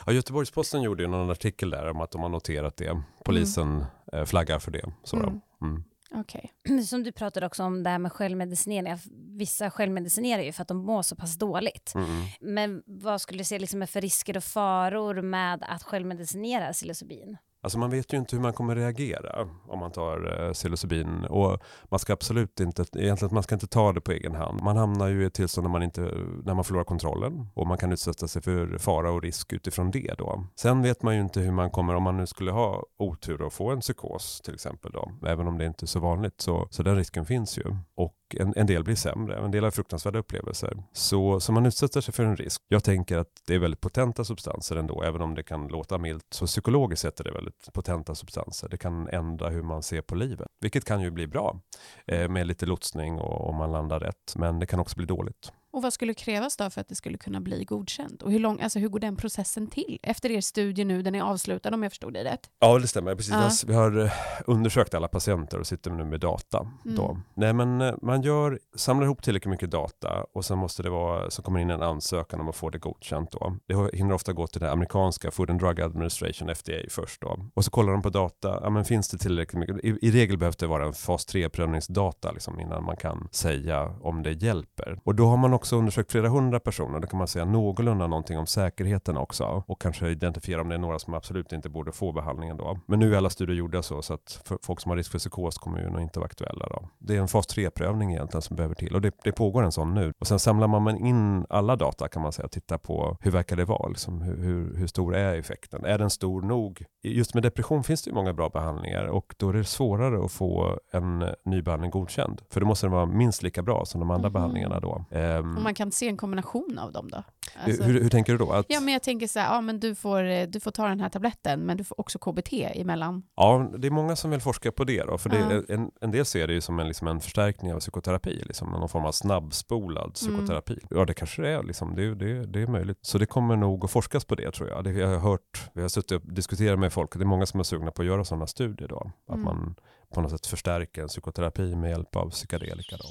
Ja, 0.05 0.11
Göteborgs-Posten 0.11 0.81
gjorde 0.81 1.03
ju 1.03 1.09
någon 1.09 1.29
artikel 1.29 1.69
där 1.69 1.89
om 1.89 2.01
att 2.01 2.11
de 2.11 2.21
har 2.21 2.29
noterat 2.29 2.77
det. 2.77 3.01
Polisen 3.25 3.85
mm. 4.13 4.25
flaggar 4.25 4.59
för 4.59 4.71
det. 4.71 4.93
Så 5.03 5.17
mm. 5.17 5.41
mm. 5.61 5.83
Okay. 6.13 6.81
Som 6.87 7.03
du 7.03 7.11
pratade 7.11 7.45
också 7.45 7.63
om 7.63 7.83
det 7.83 7.89
här 7.89 7.99
med 7.99 8.11
självmedicinering. 8.11 8.97
Vissa 9.37 9.71
självmedicinerar 9.71 10.41
ju 10.41 10.51
för 10.51 10.61
att 10.61 10.67
de 10.67 10.77
mår 10.77 11.01
så 11.01 11.15
pass 11.15 11.37
dåligt. 11.37 11.93
Mm. 11.95 12.25
Men 12.41 12.83
vad 12.85 13.21
skulle 13.21 13.39
du 13.39 13.43
se 13.43 13.59
liksom 13.59 13.87
för 13.87 14.01
risker 14.01 14.37
och 14.37 14.43
faror 14.43 15.21
med 15.21 15.65
att 15.67 15.83
självmedicinera 15.83 16.73
psilocybin? 16.73 17.37
Alltså 17.63 17.79
man 17.79 17.89
vet 17.89 18.13
ju 18.13 18.17
inte 18.17 18.35
hur 18.35 18.43
man 18.43 18.53
kommer 18.53 18.75
reagera 18.75 19.47
om 19.67 19.79
man 19.79 19.91
tar 19.91 20.41
eh, 20.41 20.53
psilocybin. 20.53 21.25
Och 21.25 21.59
man 21.83 21.99
ska 21.99 22.13
absolut 22.13 22.59
inte, 22.59 22.85
egentligen 22.93 23.33
man 23.33 23.43
ska 23.43 23.55
inte 23.55 23.67
ta 23.67 23.93
det 23.93 24.01
på 24.01 24.11
egen 24.11 24.35
hand. 24.35 24.61
Man 24.63 24.77
hamnar 24.77 25.07
ju 25.07 25.23
i 25.23 25.25
ett 25.25 25.33
tillstånd 25.33 25.65
när 25.65 25.71
man, 25.71 25.83
inte, 25.83 26.01
när 26.43 26.53
man 26.53 26.63
förlorar 26.63 26.83
kontrollen 26.83 27.47
och 27.53 27.67
man 27.67 27.77
kan 27.77 27.91
utsätta 27.91 28.27
sig 28.27 28.41
för 28.41 28.77
fara 28.77 29.11
och 29.11 29.21
risk 29.21 29.53
utifrån 29.53 29.91
det. 29.91 30.15
Då. 30.17 30.43
Sen 30.55 30.81
vet 30.81 31.03
man 31.03 31.15
ju 31.15 31.21
inte 31.21 31.39
hur 31.39 31.51
man 31.51 31.69
kommer, 31.69 31.95
om 31.95 32.03
man 32.03 32.17
nu 32.17 32.27
skulle 32.27 32.51
ha 32.51 32.83
otur 32.97 33.41
och 33.41 33.53
få 33.53 33.71
en 33.71 33.79
psykos 33.79 34.41
till 34.41 34.53
exempel, 34.53 34.91
då, 34.91 35.11
även 35.27 35.47
om 35.47 35.57
det 35.57 35.65
inte 35.65 35.85
är 35.85 35.87
så 35.87 35.99
vanligt, 35.99 36.41
så, 36.41 36.67
så 36.71 36.83
den 36.83 36.95
risken 36.95 37.25
finns 37.25 37.57
ju. 37.57 37.75
Och 37.95 38.15
en, 38.39 38.53
en 38.55 38.67
del 38.67 38.83
blir 38.83 38.95
sämre, 38.95 39.37
en 39.37 39.51
del 39.51 39.63
har 39.63 39.71
fruktansvärda 39.71 40.19
upplevelser. 40.19 40.83
Så, 40.93 41.39
så 41.39 41.51
man 41.51 41.65
utsätter 41.65 42.01
sig 42.01 42.13
för 42.13 42.23
en 42.23 42.37
risk. 42.37 42.61
Jag 42.67 42.83
tänker 42.83 43.17
att 43.17 43.27
det 43.47 43.55
är 43.55 43.59
väldigt 43.59 43.81
potenta 43.81 44.23
substanser 44.23 44.75
ändå, 44.75 45.03
även 45.03 45.21
om 45.21 45.35
det 45.35 45.43
kan 45.43 45.67
låta 45.67 45.97
milt. 45.97 46.25
Så 46.29 46.45
psykologiskt 46.45 47.01
sett 47.01 47.19
är 47.19 47.23
det 47.23 47.31
väldigt 47.31 47.52
potenta 47.73 48.15
substanser. 48.15 48.69
Det 48.69 48.77
kan 48.77 49.07
ändra 49.07 49.49
hur 49.49 49.61
man 49.61 49.83
ser 49.83 50.01
på 50.01 50.15
livet, 50.15 50.47
vilket 50.59 50.85
kan 50.85 51.01
ju 51.01 51.11
bli 51.11 51.27
bra 51.27 51.59
eh, 52.07 52.29
med 52.29 52.47
lite 52.47 52.65
lotsning 52.65 53.19
och 53.19 53.49
om 53.49 53.55
man 53.55 53.71
landar 53.71 53.99
rätt. 53.99 54.33
Men 54.35 54.59
det 54.59 54.65
kan 54.65 54.79
också 54.79 54.97
bli 54.97 55.05
dåligt. 55.05 55.51
Och 55.73 55.81
vad 55.81 55.93
skulle 55.93 56.13
krävas 56.13 56.57
då 56.57 56.69
för 56.69 56.81
att 56.81 56.87
det 56.87 56.95
skulle 56.95 57.17
kunna 57.17 57.41
bli 57.41 57.65
godkänt? 57.65 58.21
Och 58.21 58.31
hur, 58.31 58.39
lång, 58.39 58.61
alltså 58.61 58.79
hur 58.79 58.87
går 58.89 58.99
den 58.99 59.15
processen 59.15 59.67
till? 59.67 59.99
Efter 60.03 60.31
er 60.31 60.41
studie 60.41 60.85
nu, 60.85 61.01
den 61.01 61.15
är 61.15 61.21
avslutad 61.21 61.73
om 61.73 61.83
jag 61.83 61.91
förstod 61.91 62.13
det 62.13 62.23
rätt? 62.23 62.49
Ja, 62.59 62.79
det 62.79 62.87
stämmer. 62.87 63.15
Precis. 63.15 63.33
Ja. 63.33 63.49
Vi 63.67 63.73
har 63.73 64.05
eh, 64.05 64.11
undersökt 64.45 64.93
alla 64.93 65.07
patienter 65.07 65.59
och 65.59 65.67
sitter 65.67 65.91
nu 65.91 66.05
med 66.05 66.19
data. 66.19 66.67
Mm. 66.85 66.97
Då. 66.97 67.17
Nej, 67.33 67.53
men 67.53 67.81
eh, 67.81 67.93
man 68.01 68.21
gör, 68.21 68.59
samlar 68.75 69.05
ihop 69.05 69.23
tillräckligt 69.23 69.49
mycket 69.49 69.71
data 69.71 70.25
och 70.33 70.45
sen 70.45 70.57
måste 70.57 70.83
det 70.83 70.89
vara, 70.89 71.29
så 71.29 71.41
kommer 71.41 71.59
in 71.59 71.69
en 71.69 71.81
ansökan 71.81 72.39
om 72.39 72.49
att 72.49 72.55
få 72.55 72.69
det 72.69 72.79
godkänt. 72.79 73.31
Då. 73.31 73.57
Det 73.65 73.97
hinner 73.97 74.15
ofta 74.15 74.33
gå 74.33 74.47
till 74.47 74.61
den 74.61 74.69
amerikanska 74.69 75.31
Food 75.31 75.49
and 75.49 75.59
Drug 75.59 75.81
Administration, 75.81 76.55
FDA, 76.55 76.89
först. 76.89 77.21
Då. 77.21 77.39
Och 77.53 77.65
så 77.65 77.71
kollar 77.71 77.91
de 77.91 78.01
på 78.01 78.09
data, 78.09 78.59
ja, 78.63 78.69
men 78.69 78.85
finns 78.85 79.09
det 79.09 79.17
tillräckligt 79.17 79.59
mycket? 79.59 79.85
I, 79.85 80.07
i 80.07 80.11
regel 80.11 80.37
behövs 80.37 80.55
det 80.55 80.67
vara 80.67 80.85
en 80.85 80.93
fas 80.93 81.27
3-prövningsdata 81.27 82.33
liksom, 82.33 82.59
innan 82.59 82.83
man 82.83 82.97
kan 82.97 83.27
säga 83.31 83.95
om 84.01 84.23
det 84.23 84.31
hjälper. 84.31 84.99
Och 85.03 85.15
då 85.15 85.25
har 85.25 85.37
man 85.37 85.53
också 85.53 85.62
också 85.63 85.75
undersökt 85.75 86.11
flera 86.11 86.29
hundra 86.29 86.59
personer. 86.59 86.99
Då 86.99 87.07
kan 87.07 87.17
man 87.17 87.27
säga 87.27 87.45
någorlunda 87.45 88.07
någonting 88.07 88.37
om 88.37 88.47
säkerheten 88.47 89.17
också 89.17 89.63
och 89.67 89.81
kanske 89.81 90.09
identifiera 90.09 90.61
om 90.61 90.69
det 90.69 90.75
är 90.75 90.79
några 90.79 90.99
som 90.99 91.13
absolut 91.13 91.51
inte 91.51 91.69
borde 91.69 91.91
få 91.91 92.11
behandlingen 92.11 92.57
då. 92.57 92.79
Men 92.85 92.99
nu 92.99 93.13
är 93.13 93.17
alla 93.17 93.29
studier 93.29 93.57
gjorda 93.57 93.83
så, 93.83 94.01
så 94.01 94.13
att 94.13 94.51
folk 94.61 94.79
som 94.79 94.89
har 94.89 94.97
risk 94.97 95.11
för 95.11 95.19
psykos 95.19 95.57
kommer 95.57 95.79
ju 95.79 95.89
nog 95.89 96.01
inte 96.01 96.19
vara 96.19 96.25
aktuella 96.25 96.67
då. 96.67 96.89
Det 96.99 97.15
är 97.15 97.19
en 97.19 97.27
fas 97.27 97.47
3-prövning 97.47 98.11
egentligen 98.11 98.41
som 98.41 98.55
behöver 98.55 98.75
till 98.75 98.95
och 98.95 99.01
det, 99.01 99.13
det, 99.23 99.31
pågår 99.31 99.63
en 99.63 99.71
sån 99.71 99.93
nu. 99.93 100.13
Och 100.19 100.27
sen 100.27 100.39
samlar 100.39 100.67
man 100.67 100.97
in 100.97 101.45
alla 101.49 101.75
data 101.75 102.07
kan 102.07 102.21
man 102.21 102.31
säga, 102.31 102.47
titta 102.47 102.77
på 102.77 103.17
hur 103.21 103.31
verkar 103.31 103.55
det 103.55 103.65
vara, 103.65 103.87
liksom, 103.87 104.21
hur, 104.21 104.37
hur, 104.37 104.77
hur 104.77 104.87
stor 104.87 105.15
är 105.15 105.35
effekten? 105.35 105.85
Är 105.85 105.97
den 105.97 106.09
stor 106.09 106.41
nog? 106.41 106.85
Just 107.03 107.33
med 107.33 107.43
depression 107.43 107.83
finns 107.83 108.03
det 108.03 108.09
ju 108.09 108.15
många 108.15 108.33
bra 108.33 108.49
behandlingar 108.49 109.05
och 109.05 109.35
då 109.37 109.49
är 109.49 109.53
det 109.53 109.63
svårare 109.63 110.25
att 110.25 110.31
få 110.31 110.79
en 110.91 111.25
ny 111.45 111.61
behandling 111.61 111.91
godkänd. 111.91 112.41
För 112.49 112.59
då 112.59 112.67
måste 112.67 112.85
den 112.85 112.93
vara 112.93 113.05
minst 113.05 113.43
lika 113.43 113.61
bra 113.61 113.85
som 113.85 113.99
de 113.99 114.11
andra 114.11 114.27
mm. 114.27 114.33
behandlingarna 114.33 114.79
då. 114.79 115.05
Um, 115.09 115.52
och 115.57 115.63
man 115.63 115.73
kan 115.73 115.91
se 115.91 116.07
en 116.07 116.17
kombination 116.17 116.79
av 116.79 116.91
dem 116.91 117.09
då? 117.09 117.23
Alltså, 117.55 117.83
hur, 117.83 118.01
hur, 118.01 118.09
tänker 118.09 118.33
du 118.33 118.37
då? 118.37 118.51
Att... 118.51 118.65
Ja, 118.69 118.79
men 118.79 118.93
jag 118.93 119.03
tänker 119.03 119.27
så 119.27 119.39
här, 119.39 119.55
ja, 119.55 119.61
men 119.61 119.79
du, 119.79 119.95
får, 119.95 120.47
du 120.47 120.59
får 120.59 120.71
ta 120.71 120.87
den 120.87 120.99
här 120.99 121.09
tabletten, 121.09 121.65
men 121.65 121.77
du 121.77 121.83
får 121.83 121.99
också 121.99 122.19
KBT 122.19 122.53
emellan. 122.53 123.23
Ja, 123.35 123.71
det 123.77 123.87
är 123.87 123.91
många 123.91 124.15
som 124.15 124.31
vill 124.31 124.41
forska 124.41 124.71
på 124.71 124.83
det 124.83 125.03
då, 125.03 125.17
för 125.17 125.29
det, 125.29 125.37
uh. 125.37 125.63
en, 125.69 125.91
en 126.01 126.11
del 126.11 126.25
ser 126.25 126.47
det 126.47 126.53
ju 126.53 126.61
som 126.61 126.79
en, 126.79 126.87
liksom 126.87 127.07
en 127.07 127.19
förstärkning 127.19 127.73
av 127.73 127.79
psykoterapi, 127.79 128.43
liksom 128.45 128.71
någon 128.71 128.89
form 128.89 129.05
av 129.05 129.11
snabbspolad 129.11 130.03
mm. 130.03 130.13
psykoterapi. 130.13 130.73
Mm. 130.73 130.99
Ja, 130.99 131.05
det 131.05 131.13
kanske 131.13 131.41
det 131.41 131.49
är, 131.49 131.63
liksom. 131.63 131.95
det, 131.95 132.15
det, 132.15 132.45
det 132.45 132.61
är 132.61 132.67
möjligt. 132.67 132.97
Så 133.01 133.17
det 133.17 133.25
kommer 133.25 133.55
nog 133.55 133.85
att 133.85 133.91
forskas 133.91 134.25
på 134.25 134.35
det 134.35 134.51
tror 134.51 134.69
jag. 134.69 134.83
Det, 134.83 134.91
jag 134.91 135.07
har 135.07 135.19
hört, 135.19 135.69
vi 135.73 135.81
har 135.81 135.89
suttit 135.89 136.11
och 136.11 136.33
diskuterat 136.33 136.79
med 136.79 136.93
folk, 136.93 137.13
det 137.13 137.23
är 137.23 137.25
många 137.25 137.45
som 137.45 137.59
är 137.59 137.63
sugna 137.63 137.91
på 137.91 138.01
att 138.01 138.07
göra 138.07 138.25
sådana 138.25 138.47
studier 138.47 138.87
då, 138.87 139.11
att 139.27 139.35
mm. 139.35 139.45
man 139.45 139.75
på 140.13 140.21
något 140.21 140.31
sätt 140.31 140.45
förstärker 140.45 141.01
en 141.01 141.07
psykoterapi 141.07 141.75
med 141.75 141.89
hjälp 141.89 142.15
av 142.15 142.29
psykedelika. 142.29 142.97
Då 142.97 143.05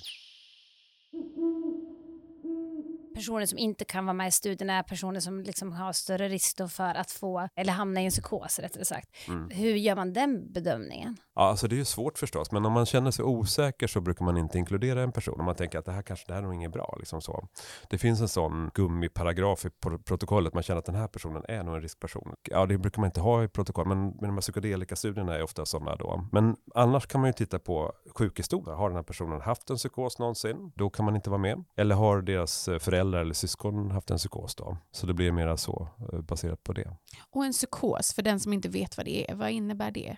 personer 3.14 3.46
som 3.46 3.58
inte 3.58 3.84
kan 3.84 4.06
vara 4.06 4.14
med 4.14 4.28
i 4.28 4.30
studien 4.30 4.70
är 4.70 4.82
personer 4.82 5.20
som 5.20 5.40
liksom 5.40 5.72
har 5.72 5.92
större 5.92 6.28
risk 6.28 6.52
för 6.68 6.94
att 6.94 7.10
få, 7.10 7.48
eller 7.56 7.72
hamna 7.72 8.02
i 8.02 8.04
en 8.04 8.10
psykos 8.10 8.58
rättare 8.58 8.84
sagt. 8.84 9.08
Mm. 9.28 9.50
Hur 9.50 9.74
gör 9.74 9.96
man 9.96 10.12
den 10.12 10.52
bedömningen? 10.52 11.16
Ja, 11.34 11.42
alltså 11.42 11.68
det 11.68 11.74
är 11.74 11.78
ju 11.78 11.84
svårt 11.84 12.18
förstås, 12.18 12.52
men 12.52 12.66
om 12.66 12.72
man 12.72 12.86
känner 12.86 13.10
sig 13.10 13.24
osäker 13.24 13.86
så 13.86 14.00
brukar 14.00 14.24
man 14.24 14.36
inte 14.36 14.58
inkludera 14.58 15.02
en 15.02 15.12
person. 15.12 15.40
Om 15.40 15.44
man 15.46 15.54
tänker 15.54 15.78
att 15.78 15.84
det 15.84 15.92
här 15.92 16.02
kanske 16.02 16.26
det 16.28 16.34
här 16.34 16.40
är 16.40 16.44
nog 16.44 16.54
inget 16.54 16.72
bra. 16.72 16.96
Liksom 16.98 17.20
så. 17.20 17.48
Det 17.90 17.98
finns 17.98 18.20
en 18.20 18.28
sån 18.28 18.70
gummiparagraf 18.74 19.64
i 19.64 19.70
protokollet, 20.04 20.54
man 20.54 20.62
känner 20.62 20.78
att 20.78 20.86
den 20.86 20.94
här 20.94 21.08
personen 21.08 21.44
är 21.48 21.62
nog 21.62 21.74
en 21.74 21.82
riskperson. 21.82 22.34
Ja, 22.50 22.66
det 22.66 22.78
brukar 22.78 23.00
man 23.00 23.08
inte 23.08 23.20
ha 23.20 23.44
i 23.44 23.48
protokoll, 23.48 23.86
men, 23.86 24.02
men 24.02 24.20
de 24.20 24.34
här 24.34 24.40
psykedelika-studierna 24.40 25.34
är 25.34 25.42
ofta 25.42 25.66
sådana 25.66 25.96
då. 25.96 26.28
Men 26.32 26.56
annars 26.74 27.06
kan 27.06 27.20
man 27.20 27.28
ju 27.28 27.32
titta 27.32 27.58
på 27.58 27.92
sjukhistoria. 28.14 28.74
Har 28.74 28.88
den 28.88 28.96
här 28.96 29.02
personen 29.02 29.40
haft 29.40 29.70
en 29.70 29.76
psykos 29.76 30.18
någonsin? 30.18 30.72
Då 30.74 30.90
kan 30.90 31.04
man 31.04 31.16
inte 31.16 31.30
vara 31.30 31.40
med. 31.40 31.64
Eller 31.76 31.94
har 31.94 32.22
deras 32.22 32.64
föräldrar 32.64 33.01
föräldrar 33.02 33.20
eller 33.20 33.34
syskon 33.34 33.90
haft 33.90 34.10
en 34.10 34.16
psykos 34.16 34.54
då. 34.54 34.76
Så 34.92 35.06
det 35.06 35.14
blir 35.14 35.32
mer 35.32 35.56
så 35.56 35.88
eh, 36.12 36.20
baserat 36.20 36.64
på 36.64 36.72
det. 36.72 36.96
Och 37.30 37.44
en 37.44 37.52
psykos, 37.52 38.14
för 38.14 38.22
den 38.22 38.40
som 38.40 38.52
inte 38.52 38.68
vet 38.68 38.96
vad 38.96 39.06
det 39.06 39.30
är, 39.30 39.34
vad 39.34 39.50
innebär 39.50 39.90
det? 39.90 40.16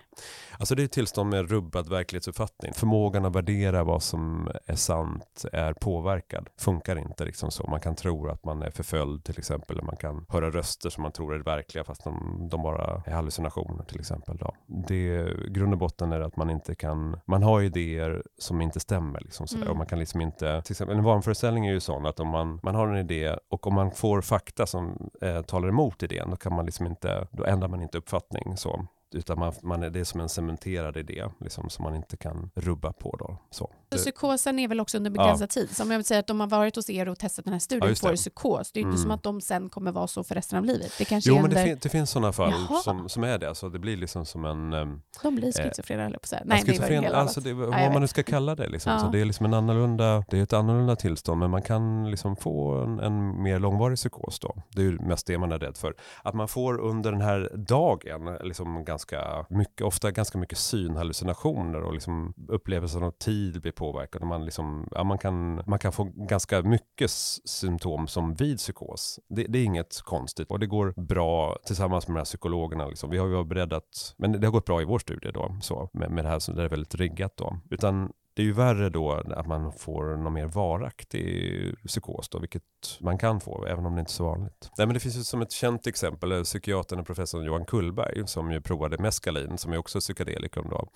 Alltså 0.59 0.75
det 0.75 0.83
är 0.83 0.85
ett 0.85 0.91
tillstånd 0.91 1.29
med 1.29 1.49
rubbad 1.49 1.89
verklighetsuppfattning. 1.89 2.73
Förmågan 2.73 3.25
att 3.25 3.35
värdera 3.35 3.83
vad 3.83 4.03
som 4.03 4.49
är 4.65 4.75
sant 4.75 5.45
är 5.53 5.73
påverkad. 5.73 6.49
Funkar 6.57 6.95
inte 6.95 7.25
liksom 7.25 7.51
så. 7.51 7.67
Man 7.67 7.79
kan 7.79 7.95
tro 7.95 8.29
att 8.29 8.45
man 8.45 8.61
är 8.61 8.71
förföljd 8.71 9.23
till 9.23 9.39
exempel. 9.39 9.81
Man 9.83 9.97
kan 9.97 10.25
höra 10.29 10.51
röster 10.51 10.89
som 10.89 11.03
man 11.03 11.11
tror 11.11 11.35
är 11.35 11.39
verkliga 11.39 11.83
fast 11.83 12.03
de, 12.03 12.47
de 12.51 12.63
bara 12.63 13.03
är 13.05 13.11
hallucinationer 13.11 13.83
till 13.83 13.99
exempel. 13.99 14.37
Då. 14.37 14.55
Det, 14.87 15.27
grund 15.49 15.73
och 15.73 15.79
botten 15.79 16.11
är 16.11 16.19
att 16.21 16.37
man 16.37 16.49
inte 16.49 16.75
kan, 16.75 17.19
man 17.25 17.43
har 17.43 17.61
idéer 17.61 18.23
som 18.37 18.61
inte 18.61 18.79
stämmer. 18.79 19.19
Liksom 19.21 19.47
sådär. 19.47 19.63
Mm. 19.63 19.71
Och 19.71 19.77
man 19.77 19.87
kan 19.87 19.99
liksom 19.99 20.21
inte, 20.21 20.61
till 20.61 20.73
exempel 20.73 20.97
en 20.97 21.03
vanföreställning 21.03 21.67
är 21.67 21.73
ju 21.73 21.79
sån 21.79 22.05
att 22.05 22.19
om 22.19 22.27
man, 22.27 22.59
man 22.63 22.74
man 22.75 22.87
har 22.87 22.95
en 22.95 23.11
idé 23.11 23.35
och 23.49 23.67
om 23.67 23.73
man 23.73 23.91
får 23.91 24.21
fakta 24.21 24.65
som 24.65 25.09
eh, 25.21 25.41
talar 25.41 25.67
emot 25.67 26.03
idén, 26.03 26.29
då 26.29 26.35
kan 26.35 26.55
man 26.55 26.65
liksom 26.65 26.85
inte, 26.85 27.27
då 27.31 27.43
ändrar 27.43 27.67
man 27.67 27.81
inte 27.81 27.97
uppfattning 27.97 28.57
så. 28.57 28.87
Utan 29.13 29.39
man, 29.39 29.53
man 29.61 29.79
det 29.79 29.99
är 29.99 30.03
som 30.03 30.21
en 30.21 30.29
cementerad 30.29 30.97
idé 30.97 31.25
liksom, 31.39 31.69
som 31.69 31.83
man 31.83 31.95
inte 31.95 32.17
kan 32.17 32.51
rubba 32.55 32.93
på. 32.93 33.15
Då. 33.19 33.37
Så. 33.51 33.69
Psykosen 33.97 34.59
är 34.59 34.67
väl 34.67 34.79
också 34.79 34.97
under 34.97 35.11
begränsad 35.11 35.43
ja. 35.43 35.47
tid. 35.47 35.75
Som 35.75 35.91
jag 35.91 35.97
vill 35.97 36.05
säga 36.05 36.19
att 36.19 36.27
de 36.27 36.39
har 36.39 36.47
varit 36.47 36.75
hos 36.75 36.89
er 36.89 37.09
och 37.09 37.19
testat 37.19 37.45
den 37.45 37.53
här 37.53 37.59
studien 37.59 37.89
ja, 37.89 37.95
får 37.95 38.15
psykos. 38.15 38.71
Det 38.71 38.79
är 38.79 38.81
mm. 38.81 38.91
inte 38.91 39.01
som 39.01 39.11
att 39.11 39.23
de 39.23 39.41
sen 39.41 39.69
kommer 39.69 39.91
vara 39.91 40.07
så 40.07 40.23
för 40.23 40.35
resten 40.35 40.59
av 40.59 40.65
livet. 40.65 40.91
Det 40.97 41.05
kanske 41.05 41.29
jo, 41.29 41.41
men 41.41 41.49
det, 41.49 41.63
fin 41.63 41.79
det 41.81 41.89
finns 41.89 42.09
sådana 42.09 42.33
fall 42.33 42.53
som, 42.83 43.09
som 43.09 43.23
är 43.23 43.37
det. 43.37 43.49
Alltså, 43.49 43.69
det 43.69 43.79
blir 43.79 43.97
liksom 43.97 44.25
som 44.25 44.45
en... 44.45 44.73
Um, 44.73 45.01
de 45.23 45.35
blir 45.35 45.51
schizofrena, 45.51 46.03
eh, 46.03 46.09
höll 46.09 46.19
på 46.19 46.45
Nej, 46.45 46.63
schizofren, 46.63 47.03
det 47.03 47.17
alltså 47.17 47.41
det, 47.41 47.53
vad 47.53 47.81
ja, 47.81 47.91
man 47.91 48.01
nu 48.01 48.07
ska 48.07 48.23
kalla 48.23 48.55
det. 48.55 48.69
Liksom. 48.69 48.99
Så 48.99 49.07
det 49.07 49.21
är 49.21 49.25
liksom 49.25 49.45
en 49.45 49.53
annorlunda, 49.53 50.23
det 50.29 50.39
är 50.39 50.43
ett 50.43 50.53
annorlunda 50.53 50.95
tillstånd, 50.95 51.39
men 51.39 51.49
man 51.49 51.61
kan 51.61 52.11
liksom 52.11 52.35
få 52.35 52.71
en, 52.71 52.99
en 52.99 53.43
mer 53.43 53.59
långvarig 53.59 53.97
psykos. 53.97 54.39
Då. 54.39 54.55
Det 54.69 54.81
är 54.81 54.85
ju 54.85 54.99
mest 54.99 55.27
det 55.27 55.37
man 55.37 55.51
är 55.51 55.59
rädd 55.59 55.77
för. 55.77 55.95
Att 56.23 56.33
man 56.33 56.47
får 56.47 56.79
under 56.79 57.11
den 57.11 57.21
här 57.21 57.51
dagen 57.53 58.37
liksom 58.43 58.85
ganska 58.85 59.45
mycket, 59.49 59.81
ofta 59.81 60.11
ganska 60.11 60.37
mycket 60.37 60.57
synhallucinationer 60.57 61.81
och 61.83 61.93
liksom 61.93 62.33
upplevelsen 62.47 63.03
av 63.03 63.11
tid 63.11 63.61
blir 63.61 63.71
påverkad. 63.85 64.23
Man, 64.23 64.45
liksom, 64.45 64.87
ja, 64.91 65.03
man, 65.03 65.17
kan, 65.17 65.61
man 65.65 65.79
kan 65.79 65.91
få 65.91 66.03
ganska 66.15 66.61
mycket 66.61 67.11
symptom 67.45 68.07
som 68.07 68.33
vid 68.33 68.57
psykos. 68.57 69.19
Det, 69.29 69.43
det, 69.43 69.59
är 69.59 69.63
inget 69.63 70.01
konstigt 70.01 70.51
och 70.51 70.59
det 70.59 70.67
går 70.67 70.93
bra 70.97 71.57
tillsammans 71.65 72.07
med 72.07 72.15
de 72.15 72.19
här 72.19 72.25
psykologerna. 72.25 72.87
Liksom. 72.87 73.09
Vi 73.09 73.17
har 73.17 73.27
ju 73.27 73.33
varit 73.33 73.47
beredda 73.47 73.75
att, 73.77 74.15
men 74.17 74.31
det 74.31 74.47
har 74.47 74.51
gått 74.51 74.65
bra 74.65 74.81
i 74.81 74.85
vår 74.85 74.99
studie 74.99 75.31
då, 75.33 75.55
så, 75.61 75.89
med, 75.93 76.11
med 76.11 76.25
det 76.25 76.29
här 76.29 76.39
som 76.39 76.55
det 76.55 76.63
är 76.63 76.69
väldigt 76.69 76.95
riggat 76.95 77.37
då. 77.37 77.57
Utan 77.69 78.11
det 78.35 78.41
är 78.41 78.45
ju 78.45 78.51
värre 78.51 78.89
då 78.89 79.11
att 79.11 79.47
man 79.47 79.71
får 79.71 80.17
någon 80.17 80.33
mer 80.33 80.45
varaktig 80.45 81.75
psykos 81.87 82.29
då, 82.29 82.39
vilket 82.39 82.63
man 82.99 83.17
kan 83.17 83.41
få, 83.41 83.65
även 83.65 83.85
om 83.85 83.95
det 83.95 83.99
inte 83.99 84.09
är 84.09 84.13
så 84.13 84.25
vanligt. 84.25 84.71
Nej, 84.77 84.87
men 84.87 84.93
det 84.93 84.99
finns 84.99 85.17
ju 85.17 85.23
som 85.23 85.41
ett 85.41 85.51
känt 85.51 85.87
exempel, 85.87 86.31
eh, 86.31 86.43
psykiatern 86.43 86.99
och 86.99 87.05
professorn 87.05 87.45
Johan 87.45 87.65
Kullberg, 87.65 88.27
som 88.27 88.51
ju 88.51 88.61
provade 88.61 88.97
meskalin, 88.97 89.57
som 89.57 89.73
är 89.73 89.77
också 89.77 89.99
psykedelikum 89.99 90.67
då, 90.69 90.89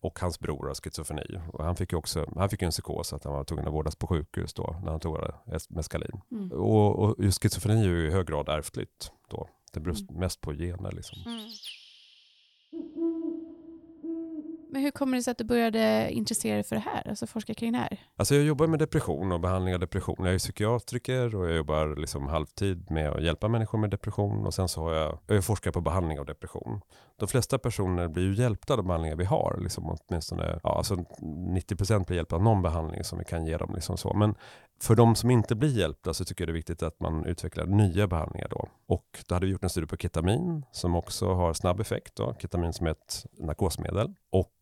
och 0.00 0.18
hans 0.20 0.40
bror 0.40 0.66
har 0.66 0.74
schizofreni. 0.74 1.40
Och 1.52 1.64
han 1.64 1.76
fick 1.76 1.92
ju 1.92 1.98
också, 1.98 2.26
han 2.36 2.50
fick 2.50 2.62
en 2.62 2.70
psykos 2.70 3.12
att 3.12 3.24
han 3.24 3.32
var 3.32 3.44
tvungen 3.44 3.66
att 3.66 3.74
vårdas 3.74 3.96
på 3.96 4.06
sjukhus 4.06 4.54
då, 4.54 4.76
när 4.82 4.90
han 4.90 5.00
tog 5.00 5.18
meskalin. 5.68 6.20
Mm. 6.30 6.52
Och, 6.52 6.98
och 6.98 7.24
just 7.24 7.42
schizofreni 7.42 7.80
är 7.80 7.88
ju 7.88 8.08
i 8.08 8.10
hög 8.10 8.26
grad 8.26 8.48
ärftligt 8.48 9.12
då. 9.30 9.48
Det 9.72 9.80
beror 9.80 9.96
mm. 10.00 10.20
mest 10.20 10.40
på 10.40 10.52
gener 10.52 10.92
liksom. 10.92 11.18
Mm. 11.26 11.48
Men 14.76 14.82
hur 14.82 14.90
kommer 14.90 15.16
det 15.16 15.22
sig 15.22 15.30
att 15.30 15.38
du 15.38 15.44
började 15.44 16.10
intressera 16.10 16.54
dig 16.54 16.64
för 16.64 16.76
det 16.76 16.82
här, 16.82 17.08
alltså 17.08 17.26
forska 17.26 17.54
kring 17.54 17.72
det 17.72 17.78
här? 17.78 18.00
Alltså 18.16 18.34
jag 18.34 18.44
jobbar 18.44 18.66
med 18.66 18.78
depression 18.78 19.32
och 19.32 19.40
behandling 19.40 19.74
av 19.74 19.80
depression. 19.80 20.16
Jag 20.18 20.34
är 20.34 20.38
psykiatriker 20.38 21.36
och 21.36 21.48
jag 21.48 21.56
jobbar 21.56 21.96
liksom 21.96 22.26
halvtid 22.26 22.90
med 22.90 23.10
att 23.10 23.22
hjälpa 23.22 23.48
människor 23.48 23.78
med 23.78 23.90
depression 23.90 24.46
och 24.46 24.54
sen 24.54 24.68
så 24.68 24.82
har 24.82 24.94
jag, 24.94 25.18
jag 25.26 25.44
forskar 25.44 25.70
på 25.70 25.80
behandling 25.80 26.20
av 26.20 26.26
depression. 26.26 26.80
De 27.16 27.28
flesta 27.28 27.58
personer 27.58 28.08
blir 28.08 28.22
ju 28.22 28.34
hjälpta 28.34 28.72
av 28.72 28.76
de 28.76 28.86
behandlingar 28.86 29.16
vi 29.16 29.24
har, 29.24 29.58
liksom 29.60 29.96
åtminstone, 30.08 30.60
ja, 30.62 30.76
alltså 30.76 30.94
90% 30.94 32.06
blir 32.06 32.16
hjälpta 32.16 32.36
av 32.36 32.42
någon 32.42 32.62
behandling 32.62 33.04
som 33.04 33.18
vi 33.18 33.24
kan 33.24 33.46
ge 33.46 33.56
dem. 33.56 33.74
Liksom 33.74 33.96
så. 33.96 34.14
Men 34.14 34.34
för 34.80 34.94
de 34.94 35.14
som 35.14 35.30
inte 35.30 35.54
blir 35.54 35.78
hjälpta 35.78 36.14
så 36.14 36.24
tycker 36.24 36.42
jag 36.42 36.48
det 36.48 36.52
är 36.52 36.54
viktigt 36.54 36.82
att 36.82 37.00
man 37.00 37.24
utvecklar 37.26 37.66
nya 37.66 38.06
behandlingar 38.06 38.48
då. 38.48 38.68
Och 38.86 39.24
då 39.26 39.34
hade 39.34 39.46
vi 39.46 39.52
gjort 39.52 39.62
en 39.62 39.70
studie 39.70 39.86
på 39.86 39.96
ketamin 39.96 40.64
som 40.72 40.94
också 40.94 41.34
har 41.34 41.52
snabb 41.52 41.80
effekt. 41.80 42.16
Då. 42.16 42.34
Ketamin 42.38 42.72
som 42.72 42.86
är 42.86 42.90
ett 42.90 43.26
narkosmedel. 43.38 44.14
Och 44.30 44.52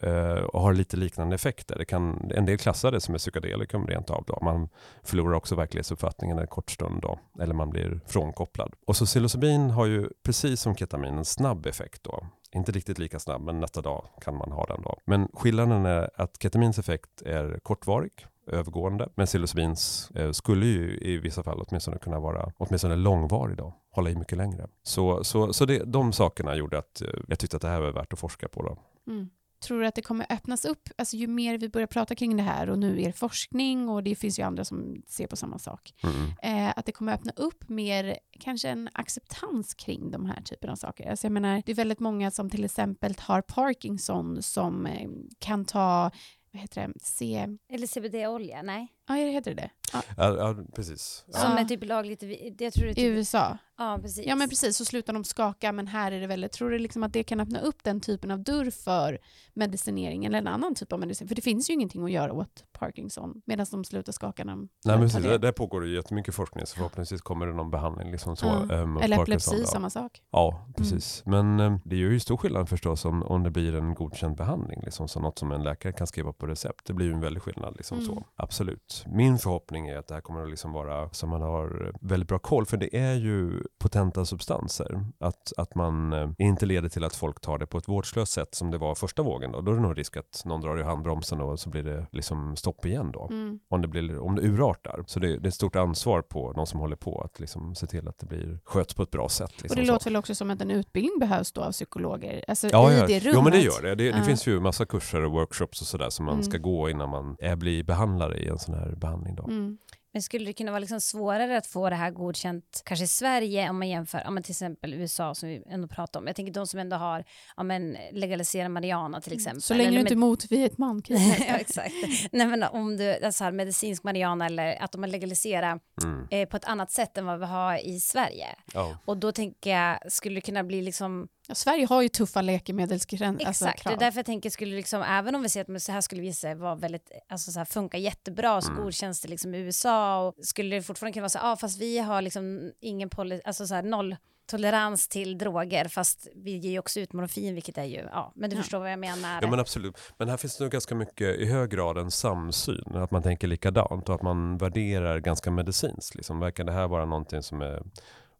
eh, 0.00 0.44
och 0.44 0.60
har 0.60 0.72
lite 0.72 0.96
liknande 0.96 1.34
effekter. 1.34 1.78
Det 1.78 1.84
kan, 1.84 2.30
en 2.34 2.46
del 2.46 2.58
klassar 2.58 2.92
det 2.92 3.00
som 3.00 3.14
ett 3.14 3.20
psykedelikum 3.20 3.86
rent 3.86 4.10
av. 4.10 4.24
Då. 4.26 4.38
Man 4.42 4.68
förlorar 5.02 5.34
också 5.34 5.54
verklighetsuppfattningen 5.54 6.38
en 6.38 6.46
kort 6.46 6.70
stund 6.70 7.00
då, 7.02 7.18
eller 7.40 7.54
man 7.54 7.70
blir 7.70 8.00
frånkopplad. 8.06 8.74
Och 8.86 8.96
så 8.96 9.06
psilocybin 9.06 9.70
har 9.70 9.86
ju 9.86 10.08
precis 10.22 10.60
som 10.60 10.76
ketamin 10.76 11.18
en 11.18 11.24
snabb 11.24 11.66
effekt 11.66 12.02
då. 12.02 12.26
Inte 12.54 12.72
riktigt 12.72 12.98
lika 12.98 13.18
snabb, 13.18 13.42
men 13.42 13.60
nästa 13.60 13.80
dag 13.80 14.04
kan 14.20 14.36
man 14.36 14.52
ha 14.52 14.66
den 14.66 14.82
då. 14.82 14.98
Men 15.04 15.28
skillnaden 15.34 15.86
är 15.86 16.10
att 16.14 16.42
ketamins 16.42 16.78
effekt 16.78 17.22
är 17.22 17.58
kortvarig 17.62 18.12
övergående. 18.46 19.08
Men 19.14 19.26
psilocybins 19.26 20.10
eh, 20.14 20.30
skulle 20.30 20.66
ju 20.66 20.98
i 21.00 21.18
vissa 21.18 21.42
fall 21.42 21.64
åtminstone 21.68 21.98
kunna 21.98 22.20
vara 22.20 22.52
åtminstone 22.56 22.96
långvarig 22.96 23.56
då, 23.56 23.74
hålla 23.90 24.10
i 24.10 24.14
mycket 24.14 24.38
längre. 24.38 24.68
Så, 24.82 25.24
så, 25.24 25.52
så 25.52 25.64
det, 25.64 25.84
de 25.84 26.12
sakerna 26.12 26.54
gjorde 26.54 26.78
att 26.78 27.02
eh, 27.02 27.08
jag 27.28 27.38
tyckte 27.38 27.56
att 27.56 27.62
det 27.62 27.68
här 27.68 27.80
var 27.80 27.92
värt 27.92 28.12
att 28.12 28.18
forska 28.18 28.48
på. 28.48 28.62
Då. 28.62 28.78
Mm. 29.12 29.30
Tror 29.62 29.80
du 29.80 29.86
att 29.86 29.94
det 29.94 30.02
kommer 30.02 30.26
öppnas 30.30 30.64
upp, 30.64 30.88
alltså 30.98 31.16
ju 31.16 31.26
mer 31.26 31.58
vi 31.58 31.68
börjar 31.68 31.86
prata 31.86 32.14
kring 32.14 32.36
det 32.36 32.42
här 32.42 32.70
och 32.70 32.78
nu 32.78 33.02
är 33.02 33.12
forskning 33.12 33.88
och 33.88 34.02
det 34.02 34.14
finns 34.14 34.38
ju 34.38 34.42
andra 34.42 34.64
som 34.64 35.02
ser 35.06 35.26
på 35.26 35.36
samma 35.36 35.58
sak, 35.58 35.94
mm. 36.02 36.66
eh, 36.66 36.72
att 36.76 36.86
det 36.86 36.92
kommer 36.92 37.12
öppna 37.12 37.32
upp 37.36 37.68
mer, 37.68 38.18
kanske 38.40 38.68
en 38.68 38.88
acceptans 38.92 39.74
kring 39.74 40.10
de 40.10 40.26
här 40.26 40.42
typen 40.42 40.70
av 40.70 40.76
saker. 40.76 41.10
Alltså 41.10 41.26
jag 41.26 41.32
menar, 41.32 41.62
det 41.66 41.72
är 41.72 41.76
väldigt 41.76 42.00
många 42.00 42.30
som 42.30 42.50
till 42.50 42.64
exempel 42.64 43.14
har 43.18 43.42
Parkinson 43.42 44.42
som 44.42 44.86
eh, 44.86 45.08
kan 45.38 45.64
ta 45.64 46.10
vad 46.52 46.62
heter 46.62 46.88
det, 46.88 46.92
C... 47.00 47.48
Eller 47.68 47.86
CBD-olja, 47.86 48.62
nej? 48.62 48.88
Ja, 49.08 49.14
heter 49.14 49.54
det 49.54 49.70
Ja. 49.92 50.02
Ja, 50.16 50.36
ja 50.36 50.56
precis. 50.76 51.24
Ja. 51.26 51.38
Som 51.38 51.50
Ja. 51.50 51.58
är 51.58 51.64
typ 51.64 51.84
lagligt, 51.84 52.22
i- 52.22 52.54
jag 52.58 52.72
tror 52.72 52.84
det 52.84 52.90
är 52.90 52.92
I 52.92 52.94
typ, 52.94 53.04
USA. 53.04 53.58
ja 53.78 53.98
precis. 54.02 54.26
Ja 54.26 54.36
men 54.36 54.48
precis, 54.48 54.76
så 54.76 54.84
slutar 54.84 55.12
de 55.12 55.24
skaka 55.24 55.72
men 55.72 55.86
här 55.86 56.12
är 56.12 56.20
det 56.20 56.26
väldigt, 56.26 56.52
tror 56.52 56.70
du 56.70 56.78
liksom 56.78 57.02
att 57.02 57.12
det 57.12 57.22
kan 57.22 57.40
öppna 57.40 57.60
upp 57.60 57.84
den 57.84 58.00
typen 58.00 58.30
av 58.30 58.38
dörr 58.42 58.70
för 58.70 59.18
medicinering 59.54 60.24
eller 60.24 60.38
en 60.38 60.46
annan 60.46 60.74
typ 60.74 60.92
av 60.92 61.00
medicin? 61.00 61.28
För 61.28 61.34
det 61.34 61.42
finns 61.42 61.70
ju 61.70 61.74
ingenting 61.74 62.04
att 62.04 62.10
göra 62.10 62.32
åt 62.32 62.64
Parkinson 62.72 63.42
medan 63.46 63.66
de 63.70 63.84
slutar 63.84 64.12
skaka 64.12 64.44
när 64.44 64.52
de 64.52 64.68
Nej, 64.84 64.96
men 64.98 65.08
precis, 65.08 65.22
det. 65.22 65.38
där, 65.38 65.52
pågår 65.52 65.80
det 65.80 65.86
ju 65.88 65.94
jättemycket 65.94 66.34
forskning 66.34 66.66
så 66.66 66.76
förhoppningsvis 66.76 67.20
kommer 67.22 67.46
det 67.46 67.52
någon 67.54 67.70
behandling. 67.70 68.10
Liksom 68.10 68.36
så, 68.36 68.66
Ja. 68.68 68.86
mot 68.86 69.02
Eller 69.04 69.22
epilepsi, 69.22 69.64
samma 69.64 69.90
sak. 69.90 70.22
Ja, 70.30 70.66
precis. 70.76 71.22
Men 71.26 71.60
eh, 71.60 71.76
det 71.84 71.96
gör 71.96 72.10
ju 72.10 72.20
stor 72.20 72.36
skillnad 72.36 72.68
förstås 72.68 73.04
om, 73.04 73.22
om 73.22 73.42
det 73.42 73.50
blir 73.50 73.74
en 73.74 73.94
godkänd 73.94 74.36
behandling. 74.36 74.80
Liksom, 74.84 75.08
så 75.08 75.20
något 75.20 75.38
som 75.38 75.52
en 75.52 75.62
läkare 75.62 75.92
kan 75.92 76.06
skriva 76.06 76.32
på 76.32 76.46
recept. 76.46 76.80
Det 76.86 76.92
blir 76.92 77.06
ju 77.06 77.12
en 77.12 77.20
väldig 77.20 77.42
skillnad. 77.42 77.74
Liksom, 77.76 77.98
Mm. 77.98 78.06
så. 78.14 78.26
Absolut. 78.36 78.91
Min 79.06 79.38
förhoppning 79.38 79.88
är 79.88 79.96
att 79.98 80.06
det 80.08 80.14
här 80.14 80.20
kommer 80.20 80.42
att 80.42 80.50
liksom 80.50 80.72
vara 80.72 81.08
så 81.12 81.26
man 81.26 81.42
har 81.42 81.92
väldigt 82.00 82.28
bra 82.28 82.38
koll. 82.38 82.66
För 82.66 82.76
det 82.76 82.96
är 82.96 83.14
ju 83.14 83.62
potenta 83.78 84.24
substanser. 84.24 85.04
Att, 85.20 85.52
att 85.56 85.74
man 85.74 86.12
eh, 86.12 86.30
inte 86.38 86.66
leder 86.66 86.88
till 86.88 87.04
att 87.04 87.14
folk 87.16 87.40
tar 87.40 87.58
det 87.58 87.66
på 87.66 87.78
ett 87.78 87.88
vårdslöst 87.88 88.32
sätt 88.32 88.54
som 88.54 88.70
det 88.70 88.78
var 88.78 88.94
första 88.94 89.22
vågen. 89.22 89.52
Då, 89.52 89.60
då 89.60 89.70
är 89.72 89.76
det 89.76 89.82
nog 89.82 89.98
risk 89.98 90.16
att 90.16 90.42
någon 90.44 90.60
drar 90.60 90.78
i 90.80 90.82
handbromsen 90.82 91.40
och 91.40 91.60
så 91.60 91.70
blir 91.70 91.82
det 91.82 92.06
liksom 92.12 92.56
stopp 92.56 92.86
igen 92.86 93.12
då. 93.12 93.28
Mm. 93.30 93.58
Om 93.68 93.82
det, 93.82 93.88
blir, 93.88 94.18
om 94.18 94.34
det 94.34 94.42
urartar. 94.42 95.04
Så 95.06 95.20
det, 95.20 95.26
det 95.26 95.46
är 95.46 95.48
ett 95.48 95.54
stort 95.54 95.76
ansvar 95.76 96.22
på 96.22 96.52
de 96.52 96.66
som 96.66 96.80
håller 96.80 96.96
på 96.96 97.20
att 97.20 97.40
liksom 97.40 97.74
se 97.74 97.86
till 97.86 98.08
att 98.08 98.18
det 98.18 98.26
blir 98.26 98.60
sköts 98.64 98.94
på 98.94 99.02
ett 99.02 99.10
bra 99.10 99.28
sätt. 99.28 99.50
Liksom, 99.62 99.70
Och 99.70 99.76
det 99.76 99.86
så. 99.86 99.92
låter 99.92 100.04
väl 100.04 100.16
också 100.16 100.34
som 100.34 100.50
att 100.50 100.60
en 100.60 100.70
utbildning 100.70 101.18
behövs 101.20 101.52
då 101.52 101.60
av 101.60 101.72
psykologer? 101.72 102.44
Alltså 102.48 102.68
Ja, 102.72 102.92
i 102.92 102.98
ja. 102.98 103.06
det 103.06 103.18
rummet? 103.20 103.34
Jo 103.36 103.42
men 103.42 103.52
det 103.52 103.60
gör 103.60 103.82
det. 103.82 103.94
Det, 103.94 104.10
det 104.12 104.18
Ja. 104.18 104.24
finns 104.24 104.46
ju 104.46 104.60
massa 104.60 104.84
kurser 104.86 105.24
och 105.24 105.32
workshops 105.32 105.80
och 105.80 105.86
sådär 105.86 106.10
som 106.10 106.24
man 106.24 106.32
Mm. 106.34 106.44
ska 106.44 106.58
gå 106.58 106.90
innan 106.90 107.08
man 107.08 107.36
är, 107.38 107.56
blir 107.56 107.84
behandlare 107.84 108.38
i 108.38 108.48
en 108.48 108.58
sån 108.58 108.74
här 108.74 108.81
behandling. 108.96 109.34
Då. 109.34 109.42
Mm. 109.44 109.78
Men 110.14 110.22
skulle 110.22 110.44
det 110.46 110.52
kunna 110.52 110.70
vara 110.70 110.78
liksom 110.78 111.00
svårare 111.00 111.56
att 111.56 111.66
få 111.66 111.90
det 111.90 111.96
här 111.96 112.10
godkänt, 112.10 112.82
kanske 112.84 113.04
i 113.04 113.08
Sverige, 113.08 113.70
om 113.70 113.78
man 113.78 113.88
jämför 113.88 114.22
ja, 114.24 114.30
men 114.30 114.42
till 114.42 114.52
exempel 114.52 114.94
USA 114.94 115.34
som 115.34 115.48
vi 115.48 115.62
ändå 115.66 115.88
pratar 115.88 116.20
om. 116.20 116.26
Jag 116.26 116.36
tänker 116.36 116.52
de 116.52 116.66
som 116.66 116.80
ändå 116.80 116.96
har 116.96 117.24
ja, 117.56 117.62
men, 117.62 117.96
legaliserat 118.12 118.70
marijuana 118.70 119.20
till 119.20 119.32
exempel. 119.32 119.52
Mm. 119.52 119.60
Så 119.60 119.74
länge 119.74 119.88
eller 119.88 119.96
du 119.96 120.00
inte 120.00 120.14
är 120.14 120.16
med- 120.16 120.26
emot 120.26 120.50
Vietnam 120.52 121.02
ja, 121.08 121.56
exakt. 121.56 121.94
Nej, 122.32 122.46
men 122.46 122.62
om 122.62 122.96
du, 122.96 123.24
alltså 123.24 123.44
här, 123.44 123.52
medicinsk 123.52 124.02
marijuana 124.02 124.46
eller 124.46 124.82
att 124.82 124.92
de 124.92 125.02
har 125.02 125.08
legaliserat 125.10 125.82
Mm. 126.02 126.26
eh, 126.30 126.48
på 126.48 126.56
ett 126.56 126.64
annat 126.64 126.90
sätt 126.90 127.18
än 127.18 127.26
vad 127.26 127.38
vi 127.38 127.46
har 127.46 127.86
i 127.86 128.00
Sverige. 128.00 128.46
Ja. 128.74 128.98
Och 129.04 129.16
då 129.16 129.32
tänker 129.32 129.70
jag, 129.70 130.12
skulle 130.12 130.34
det 130.34 130.40
kunna 130.40 130.64
bli 130.64 130.82
liksom 130.82 131.28
Ja, 131.48 131.54
Sverige 131.54 131.86
har 131.86 132.02
ju 132.02 132.08
tuffa 132.08 132.40
läkemedelsgränser. 132.42 133.46
Alltså, 133.46 133.64
Exakt, 133.64 133.78
det 133.78 133.82
krav. 133.82 133.94
är 133.94 133.98
därför 133.98 134.18
jag 134.18 134.26
tänker 134.26 134.50
skulle 134.50 134.76
liksom, 134.76 135.02
även 135.02 135.34
om 135.34 135.42
vi 135.42 135.48
ser 135.48 135.60
att 135.60 135.68
men 135.68 135.80
så 135.80 135.92
här 135.92 136.00
skulle 136.00 136.22
visa 136.22 136.40
sig 136.40 136.54
vara 136.54 136.74
väldigt, 136.74 137.10
alltså 137.28 137.52
så 137.52 137.58
här 137.60 137.64
funkar 137.64 137.98
jättebra 137.98 138.60
så 138.60 138.70
Mm. 138.70 138.82
godkänns 138.84 139.20
det 139.20 139.28
liksom 139.28 139.54
i 139.54 139.58
USA 139.58 140.26
och 140.26 140.34
skulle 140.46 140.76
det 140.76 140.82
fortfarande 140.82 141.12
kunna 141.12 141.22
vara 141.22 141.28
så 141.28 141.38
ja 141.38 141.52
ah, 141.52 141.56
fast 141.56 141.80
vi 141.80 141.98
har 141.98 142.22
liksom 142.22 142.72
ingen 142.80 143.10
poli, 143.10 143.40
alltså 143.44 143.66
så 143.66 143.74
här 143.74 143.82
noll 143.82 144.16
tolerans 144.46 145.08
till 145.08 145.38
droger 145.38 145.88
fast 145.88 146.26
vi 146.34 146.56
ger 146.56 146.70
ju 146.70 146.78
också 146.78 147.00
ut 147.00 147.12
morfin 147.12 147.54
vilket 147.54 147.78
är 147.78 147.84
ju, 147.84 147.96
ja 148.12 148.32
men 148.36 148.50
du 148.50 148.56
Ja. 148.56 148.62
förstår 148.62 148.78
vad 148.78 148.92
jag 148.92 148.98
menar. 148.98 149.38
ja 149.42 149.50
men 149.50 149.60
absolut. 149.60 149.96
Men 150.18 150.28
här 150.28 150.36
finns 150.36 150.56
det 150.56 150.64
nog 150.64 150.72
ganska 150.72 150.94
mycket 150.94 151.36
i 151.38 151.46
hög 151.46 151.70
grad 151.70 151.98
en 151.98 152.10
samsyn. 152.10 152.84
Att 152.94 153.10
man 153.10 153.22
tänker 153.22 153.46
likadant 153.48 154.08
och 154.08 154.14
att 154.14 154.22
man 154.22 154.58
värderar 154.58 155.18
ganska 155.18 155.50
medicinskt. 155.50 156.14
Liksom. 156.14 156.40
Verkar 156.40 156.64
det 156.64 156.72
här 156.72 156.88
vara 156.88 157.04
någonting 157.04 157.42
som 157.42 157.62
är 157.62 157.82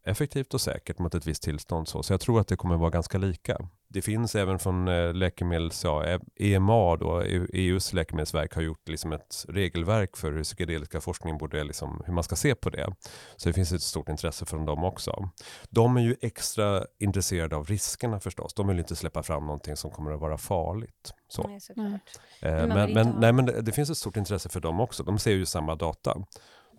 effektivt 0.05 0.53
och 0.53 0.61
säkert 0.61 0.99
mot 0.99 1.15
ett 1.15 1.27
visst 1.27 1.43
tillstånd. 1.43 1.87
Så, 1.87 2.03
så 2.03 2.13
jag 2.13 2.21
tror 2.21 2.39
att 2.39 2.47
det 2.47 2.55
kommer 2.55 2.77
vara 2.77 2.89
ganska 2.89 3.17
lika. 3.17 3.57
Det 3.87 4.01
finns 4.01 4.35
även 4.35 4.59
från 4.59 4.87
eh, 4.87 5.13
läkemedels, 5.13 5.83
ja, 5.83 6.05
E- 6.05 6.19
EMA, 6.39 6.95
då, 6.97 7.23
E- 7.23 7.47
EUs 7.53 7.93
läkemedelsverk, 7.93 8.53
har 8.55 8.61
gjort 8.61 8.87
liksom 8.89 9.13
ett 9.13 9.45
regelverk 9.49 10.17
för 10.17 10.31
hur 10.31 10.43
psykedeliska 10.43 11.01
forskning 11.01 11.37
borde, 11.37 11.63
liksom, 11.63 12.03
hur 12.05 12.13
man 12.13 12.23
ska 12.23 12.35
se 12.35 12.55
på 12.55 12.69
det. 12.69 12.95
Så 13.35 13.49
det 13.49 13.53
finns 13.53 13.71
ett 13.71 13.81
stort 13.81 14.09
intresse 14.09 14.45
från 14.45 14.65
dem 14.65 14.83
också. 14.83 15.29
De 15.69 15.97
är 15.97 16.01
ju 16.01 16.15
extra 16.21 16.85
intresserade 16.99 17.55
av 17.55 17.65
riskerna 17.65 18.19
förstås. 18.19 18.53
De 18.53 18.67
vill 18.67 18.79
inte 18.79 18.95
släppa 18.95 19.23
fram 19.23 19.45
någonting 19.45 19.75
som 19.75 19.91
kommer 19.91 20.11
att 20.11 20.19
vara 20.19 20.37
farligt. 20.37 21.13
Så. 21.27 21.47
Nej, 21.47 21.59
såklart. 21.61 22.01
Eh, 22.41 22.51
Men 22.67 22.93
Men, 22.93 23.09
nej, 23.19 23.33
men 23.33 23.45
det, 23.45 23.61
det 23.61 23.71
finns 23.71 23.89
ett 23.89 23.97
stort 23.97 24.17
intresse 24.17 24.49
för 24.49 24.59
dem 24.59 24.79
också. 24.79 25.03
De 25.03 25.19
ser 25.19 25.31
ju 25.31 25.45
samma 25.45 25.75
data. 25.75 26.17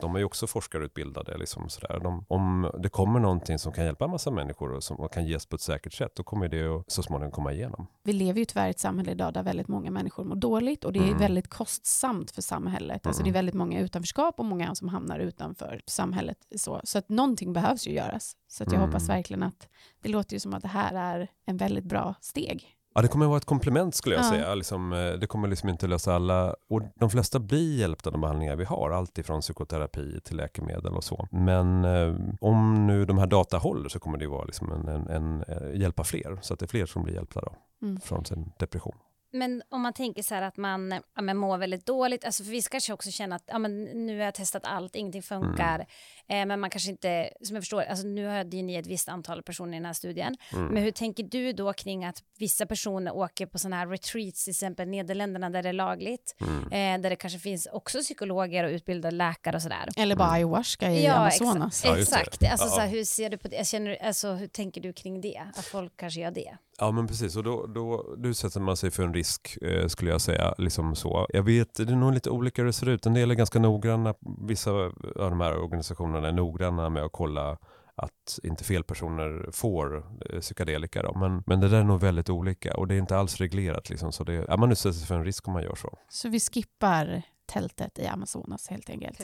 De 0.00 0.14
är 0.14 0.18
ju 0.18 0.24
också 0.24 0.46
forskarutbildade. 0.46 1.38
Liksom 1.38 1.68
sådär. 1.68 2.00
De, 2.02 2.24
om 2.28 2.70
det 2.78 2.88
kommer 2.88 3.20
någonting 3.20 3.58
som 3.58 3.72
kan 3.72 3.84
hjälpa 3.84 4.04
en 4.04 4.10
massa 4.10 4.30
människor 4.30 4.72
och 4.72 4.82
som 4.84 4.96
och 4.96 5.12
kan 5.12 5.26
ges 5.26 5.46
på 5.46 5.56
ett 5.56 5.62
säkert 5.62 5.92
sätt, 5.92 6.12
då 6.16 6.22
kommer 6.22 6.48
det 6.48 6.66
att 6.76 6.90
så 6.92 7.02
småningom 7.02 7.30
komma 7.32 7.52
igenom. 7.52 7.86
Vi 8.02 8.12
lever 8.12 8.38
ju 8.38 8.44
tyvärr 8.44 8.66
i 8.66 8.70
ett 8.70 8.78
samhälle 8.78 9.10
idag 9.12 9.32
där 9.34 9.42
väldigt 9.42 9.68
många 9.68 9.90
människor 9.90 10.24
mår 10.24 10.36
dåligt 10.36 10.84
och 10.84 10.92
det 10.92 10.98
är 11.00 11.04
Mm. 11.06 11.18
väldigt 11.18 11.48
kostsamt 11.48 12.30
för 12.30 12.42
samhället. 12.42 13.06
Alltså 13.06 13.22
det 13.22 13.26
är 13.26 13.30
Mm. 13.30 13.38
väldigt 13.38 13.54
många 13.54 13.80
utanförskap 13.80 14.38
och 14.38 14.44
många 14.44 14.74
som 14.74 14.88
hamnar 14.88 15.18
utanför 15.18 15.82
samhället. 15.86 16.38
Så, 16.56 16.80
så 16.84 16.98
att 16.98 17.08
någonting 17.08 17.52
behövs 17.52 17.86
ju 17.86 17.92
göras. 17.92 18.36
Så 18.48 18.62
jag 18.64 18.72
Mm. 18.72 18.86
hoppas 18.86 19.08
verkligen 19.08 19.42
att 19.42 19.68
det 20.02 20.08
låter 20.08 20.34
ju 20.34 20.40
som 20.40 20.54
att 20.54 20.62
det 20.62 20.68
här 20.68 20.94
är 20.94 21.28
en 21.46 21.56
väldigt 21.56 21.84
bra 21.84 22.14
steg. 22.20 22.73
Ja, 22.94 23.02
det 23.02 23.08
kommer 23.08 23.26
vara 23.26 23.36
ett 23.36 23.44
komplement 23.44 23.94
skulle 23.94 24.14
jag 24.14 24.24
Ja. 24.24 24.28
säga. 24.30 24.54
Liksom, 24.54 24.92
eh, 24.92 25.12
det 25.12 25.26
kommer 25.26 25.48
liksom 25.48 25.68
inte 25.68 25.86
lösa 25.86 26.14
alla, 26.14 26.54
och 26.70 26.82
de 26.94 27.10
flesta 27.10 27.38
blir 27.38 27.78
hjälpta 27.78 28.08
av 28.08 28.12
de 28.12 28.20
behandlingar 28.20 28.56
vi 28.56 28.64
har, 28.64 28.90
allt 28.90 29.18
ifrån 29.18 29.40
psykoterapi 29.40 30.20
till 30.24 30.36
läkemedel 30.36 30.92
och 30.94 31.04
så. 31.04 31.28
Men 31.30 31.84
eh, 31.84 32.14
om 32.40 32.86
nu 32.86 33.04
de 33.04 33.18
här 33.18 33.26
data 33.26 33.58
håller 33.58 33.88
så 33.88 33.98
kommer 33.98 34.18
det 34.18 34.24
ju 34.24 34.30
vara 34.30 34.44
liksom 34.44 34.72
en, 34.72 34.88
en, 34.88 35.08
en, 35.08 35.42
eh, 35.48 35.80
hjälpa 35.80 36.04
fler, 36.04 36.38
så 36.42 36.54
att 36.54 36.60
det 36.60 36.66
är 36.66 36.68
fler 36.68 36.86
som 36.86 37.02
blir 37.02 37.14
hjälpta 37.14 37.40
då, 37.40 37.52
Mm. 37.82 38.00
från 38.00 38.24
sin 38.24 38.52
depression. 38.58 38.94
Men 39.34 39.62
om 39.68 39.80
man 39.82 39.92
tänker 39.92 40.22
så 40.22 40.34
här 40.34 40.42
att 40.42 40.56
man 40.56 41.00
ja, 41.16 41.22
men 41.22 41.36
mår 41.36 41.58
väldigt 41.58 41.86
dåligt, 41.86 42.24
alltså 42.24 42.44
för 42.44 42.50
vissa 42.50 42.68
kanske 42.70 42.92
också 42.92 43.10
känner 43.10 43.36
att 43.36 43.42
ja, 43.46 43.58
men 43.58 43.84
nu 43.84 44.18
har 44.18 44.24
jag 44.24 44.34
testat 44.34 44.62
allt, 44.64 44.94
ingenting 44.96 45.22
funkar, 45.22 45.80
eh, 46.28 46.46
men 46.46 46.60
man 46.60 46.70
kanske 46.70 46.90
inte, 46.90 47.30
som 47.42 47.56
jag 47.56 47.62
förstår, 47.62 47.82
alltså 47.82 48.06
nu 48.06 48.26
hade 48.26 48.56
ju 48.56 48.62
ni 48.62 48.74
ett 48.74 48.86
visst 48.86 49.08
antal 49.08 49.42
personer 49.42 49.72
i 49.72 49.76
den 49.76 49.86
här 49.86 49.92
studien, 49.92 50.36
Mm. 50.52 50.66
men 50.66 50.82
hur 50.82 50.90
tänker 50.90 51.22
du 51.24 51.52
då 51.52 51.72
kring 51.72 52.04
att 52.04 52.22
vissa 52.38 52.66
personer 52.66 53.14
åker 53.16 53.46
på 53.46 53.58
sådana 53.58 53.76
här 53.76 53.86
retreats, 53.86 54.44
till 54.44 54.50
exempel 54.50 54.88
Nederländerna 54.88 55.50
där 55.50 55.62
det 55.62 55.68
är 55.68 55.72
lagligt, 55.72 56.34
Mm. 56.40 56.62
eh, 56.96 57.02
där 57.02 57.10
det 57.10 57.16
kanske 57.16 57.38
finns 57.38 57.66
också 57.72 57.98
psykologer 58.00 58.64
och 58.64 58.70
utbildade 58.70 59.16
läkare 59.16 59.56
och 59.56 59.62
sådär. 59.62 59.88
Eller 59.96 60.16
bara 60.16 60.24
Mm. 60.28 60.34
ayahuasca 60.34 60.90
i 60.90 61.04
Ja, 61.04 61.12
Amazonas. 61.14 61.84
Ja, 61.84 61.96
just 61.96 62.10
det. 62.12 62.18
Exakt, 62.20 62.42
alltså, 62.52 62.66
Ja. 62.66 62.70
så 62.70 62.80
här, 62.80 62.88
hur 62.88 63.04
ser 63.04 63.30
du 63.30 63.38
på 63.38 63.48
det? 63.48 63.66
Känner, 63.66 63.96
alltså, 64.02 64.32
hur 64.32 64.46
tänker 64.48 64.80
du 64.80 64.92
kring 64.92 65.20
det? 65.20 65.42
Att 65.56 65.64
folk 65.66 65.92
kanske 65.96 66.20
gör 66.20 66.30
det? 66.30 66.56
Ja 66.78 66.90
men 66.90 67.06
precis, 67.06 67.36
och 67.36 67.44
då, 67.44 67.66
då, 67.66 68.14
då 68.18 68.28
utsätter 68.28 68.60
man 68.60 68.76
sig 68.76 68.90
för 68.90 69.02
en 69.02 69.14
risk 69.14 69.58
eh, 69.62 69.86
skulle 69.86 70.10
jag 70.10 70.20
säga. 70.20 70.54
Liksom 70.58 70.94
så. 70.94 71.26
Jag 71.28 71.42
vet, 71.42 71.74
det 71.74 71.82
är 71.92 71.96
nog 71.96 72.14
lite 72.14 72.30
olika 72.30 72.62
hur 72.62 72.66
det 72.66 72.72
ser 72.72 72.88
ut. 72.88 73.06
En 73.06 73.14
del 73.14 73.30
är 73.30 73.34
ganska 73.34 73.58
noggranna, 73.58 74.14
vissa 74.48 74.70
av 74.70 74.92
de 75.30 75.40
här 75.40 75.58
organisationerna 75.58 76.28
är 76.28 76.32
noggranna 76.32 76.88
med 76.88 77.04
att 77.04 77.12
kolla 77.12 77.58
att 77.96 78.38
inte 78.42 78.64
fel 78.64 78.84
personer 78.84 79.48
får 79.52 79.96
eh, 80.30 80.40
psykedelika. 80.40 81.02
Då. 81.02 81.18
Men, 81.18 81.42
men 81.46 81.60
det 81.60 81.68
där 81.68 81.80
är 81.80 81.84
nog 81.84 82.00
väldigt 82.00 82.30
olika 82.30 82.76
och 82.76 82.88
det 82.88 82.94
är 82.94 82.98
inte 82.98 83.16
alls 83.16 83.36
reglerat. 83.36 83.90
Liksom, 83.90 84.12
så 84.12 84.24
det, 84.24 84.44
ja, 84.48 84.56
man 84.56 84.72
utsätter 84.72 84.98
sig 84.98 85.06
för 85.06 85.14
en 85.14 85.24
risk 85.24 85.48
om 85.48 85.52
man 85.52 85.62
gör 85.62 85.74
så. 85.74 85.98
Så 86.08 86.28
vi 86.28 86.40
skippar 86.40 87.22
tältet 87.46 87.98
i 87.98 88.06
Amazonas 88.06 88.68
helt 88.68 88.90
enkelt. 88.90 89.20